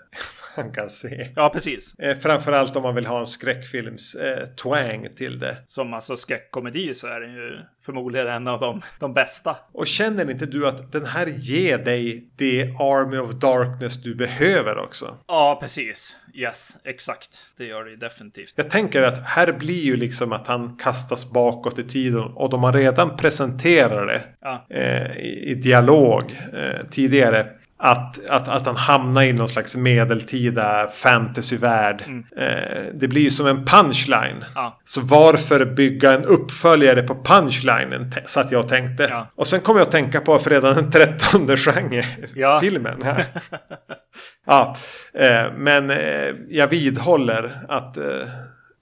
[0.65, 1.29] man kan se.
[1.37, 1.95] ja precis.
[1.99, 5.57] Eh, framförallt om man vill ha en skräckfilms eh, twang till det.
[5.67, 9.57] Som alltså skräckkomedi så är den ju förmodligen en av de, de bästa.
[9.73, 14.79] Och känner inte du att den här ger dig det Army of Darkness du behöver
[14.79, 15.17] också?
[15.29, 16.17] Ja, precis.
[16.35, 17.47] Yes, exakt.
[17.57, 18.53] Det gör det definitivt.
[18.57, 22.63] Jag tänker att här blir ju liksom att han kastas bakåt i tiden och de
[22.65, 24.67] har redan presenterat det Ja.
[24.71, 27.47] eh, i, i dialog eh, tidigare.
[27.81, 32.05] Att, att, att han hamnar i någon slags medeltida fantasyvärld.
[32.37, 34.37] Eh, det blir ju som en punchline.
[34.37, 34.45] Mm.
[34.55, 34.81] Ja.
[34.85, 38.11] Så varför bygga en uppföljare på punchlinen?
[38.11, 39.03] t- Så att jag tänkte.
[39.11, 39.31] Ja.
[39.35, 42.05] Och sen kom jag att tänka på fredag den 13 genre
[42.35, 42.61] Ja.
[44.47, 44.77] ja,
[45.15, 48.05] eh, men eh, jag vidhåller att eh,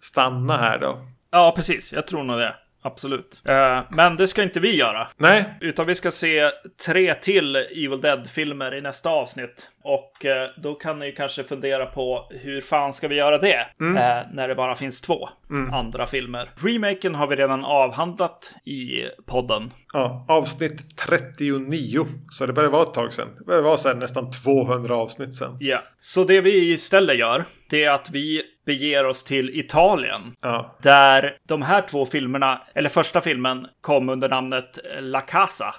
[0.00, 0.98] stanna här då.
[1.30, 1.92] Ja, precis.
[1.92, 2.54] Jag tror nog det.
[2.86, 3.40] Absolut.
[3.44, 5.08] Eh, men det ska inte vi göra.
[5.16, 6.50] Nej, Utan vi ska se
[6.86, 9.68] tre till Evil Dead-filmer i nästa avsnitt.
[9.82, 13.58] Och eh, då kan ni kanske fundera på hur fan ska vi göra det?
[13.80, 15.28] Eh, när det bara finns två
[15.72, 16.50] andra filmer.
[16.56, 19.72] Remaken har vi redan avhandlat i podden.
[19.92, 22.06] ja, avsnitt 39.
[22.28, 23.28] Så det börjar vara ett tag sedan.
[23.38, 25.56] Det börjar vara så nästan 200 avsnitt sedan.
[25.60, 25.82] Ja.
[26.00, 30.34] Så det vi istället gör, det är att vi beger oss till Italien.
[30.40, 35.74] Ja, Där de här två filmerna, eller första filmen, kom under namnet La Casa.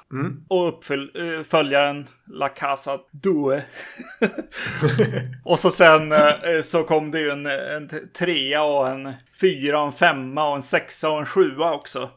[0.48, 3.64] Och uppföljaren La Casa Due.
[5.44, 9.86] och så sen eh, så kom det ju en, en trea och en fyra och
[9.86, 12.10] en femma och en sexa och en sjua också.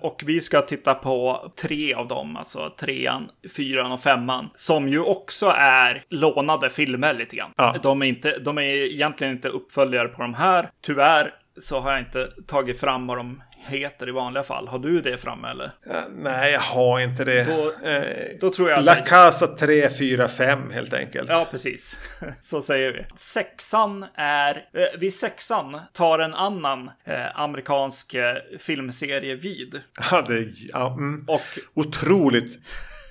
[0.00, 4.50] Och vi ska titta på tre av dem, alltså trean, fyran och femman.
[4.54, 7.50] Som ju också är lånade filmer lite grann.
[7.56, 7.74] Ja.
[7.82, 10.70] De, är inte, de är egentligen inte uppföljare på de här.
[10.82, 11.30] Tyvärr
[11.60, 14.68] så har jag inte tagit fram vad de heter i vanliga fall.
[14.68, 15.64] Har du det framme eller?
[15.64, 17.44] Eh, nej, jag har inte det.
[17.44, 18.84] Då- eh, Då tror jag att...
[18.84, 21.28] La Casa 3, 4, 5 helt enkelt.
[21.30, 21.96] Ja, precis.
[22.40, 23.06] Så säger vi.
[23.16, 24.54] Sexan är...
[24.54, 29.80] Eh, vid sexan tar en annan eh, amerikansk eh, filmserie vid.
[30.10, 31.24] Ja, det, ja, mm.
[31.28, 32.58] Och Otroligt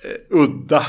[0.04, 0.86] eh, udda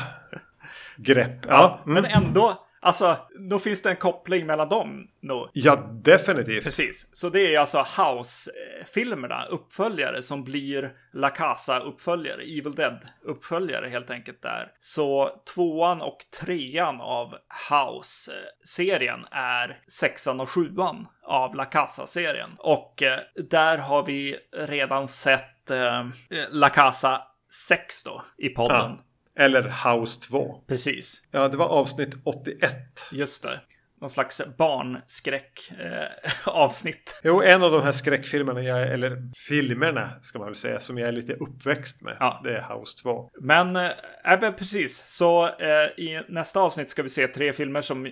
[0.97, 1.45] grepp.
[1.47, 1.93] Ja, mm.
[2.03, 3.17] Men ändå, alltså,
[3.49, 5.07] då finns det en koppling mellan dem.
[5.21, 5.49] Då.
[5.53, 6.63] ja definitivt.
[6.63, 7.09] Precis.
[7.11, 14.71] Så det är alltså House-filmerna, uppföljare, som blir La Casa-uppföljare, Evil Dead-uppföljare helt enkelt där.
[14.79, 17.33] Så tvåan och trean av
[17.69, 22.49] House-serien är sexan och sjuan av La Casa-serien.
[22.57, 23.19] Och eh,
[23.49, 26.05] där har vi redan sett eh,
[26.49, 27.21] La Casa
[27.67, 28.91] 6 då i podden.
[28.97, 29.03] Ja.
[29.39, 30.63] Eller House 2.
[30.67, 31.21] Precis.
[31.31, 32.73] Ja, det var avsnitt 81.
[33.11, 33.59] Just det
[34.01, 36.99] någon slags barnskräck eh.
[37.23, 41.07] Jo, en av de här skräckfilmerna, jag, eller filmerna ska man väl säga, som jag
[41.07, 42.17] är lite uppväxt med.
[42.19, 42.41] Ja.
[42.43, 43.29] Det är House 2.
[43.41, 44.97] Men, äh, precis.
[44.97, 48.11] Så äh, i nästa avsnitt ska vi se tre filmer som äh,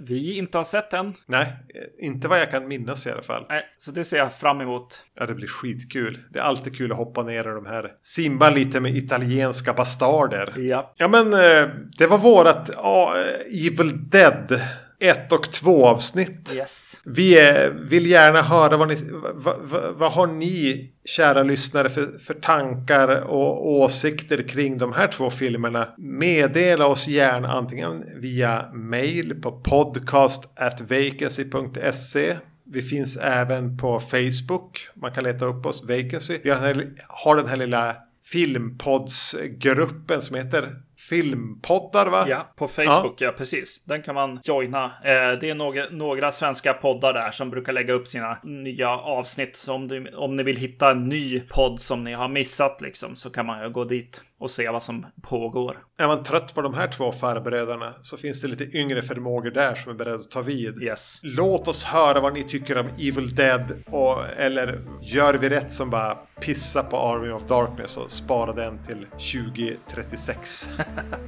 [0.00, 1.14] vi inte har sett än.
[1.26, 1.52] Nej,
[1.98, 3.46] inte vad jag kan minnas i alla fall.
[3.48, 5.04] Nej, så det ser jag fram emot.
[5.18, 6.18] Ja, det blir skitkul.
[6.30, 7.92] Det är alltid kul att hoppa ner i de här.
[8.02, 10.54] Simba lite med italienska bastarder.
[10.56, 10.94] Ja.
[10.96, 11.30] Ja, men
[11.98, 13.12] det var vårat oh,
[13.46, 14.60] Evil Dead
[15.00, 16.52] 1 och 2 avsnitt.
[16.56, 17.00] Yes.
[17.04, 18.96] Vi är, vill gärna höra vad ni,
[19.34, 25.08] vad, vad, vad har ni kära lyssnare för, för tankar och åsikter kring de här
[25.08, 25.88] två filmerna.
[25.98, 32.36] Meddela oss gärna antingen via mail på podcast@vacancy.se
[32.66, 34.88] vi finns även på Facebook.
[34.94, 36.38] Man kan leta upp oss, Vacancy.
[36.42, 36.50] Vi
[37.08, 42.26] har den här lilla filmpoddsgruppen som heter filmpoddar va?
[42.28, 43.26] Ja, på Facebook, ja.
[43.26, 43.32] ja.
[43.32, 43.84] precis.
[43.84, 44.84] Den kan man joina.
[44.84, 49.56] Eh, det är några, några svenska poddar där som brukar lägga upp sina nya avsnitt.
[49.56, 53.16] Så om, du, om ni vill hitta en ny podd som ni har missat liksom,
[53.16, 55.78] så kan man ju gå dit och se vad som pågår.
[55.98, 59.74] Är man trött på de här två farbröderna så finns det lite yngre förmågor där
[59.74, 60.82] som är beredda att ta vid.
[60.82, 61.20] Yes.
[61.22, 65.90] Låt oss höra vad ni tycker om Evil Dead och, eller gör vi rätt som
[65.90, 70.70] bara pissa på Army of Darkness och spara den till 2036.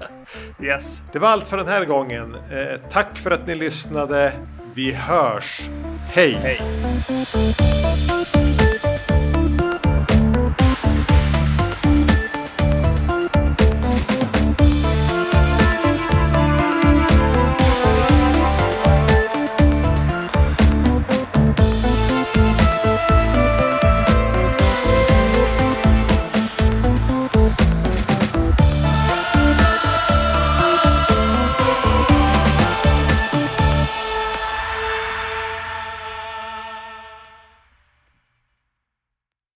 [0.62, 1.03] yes.
[1.12, 2.35] Det var allt för den här gången.
[2.35, 4.33] Eh, tack för att ni lyssnade.
[4.75, 5.61] Vi hörs.
[6.12, 6.33] Hej!
[6.33, 6.61] Hej!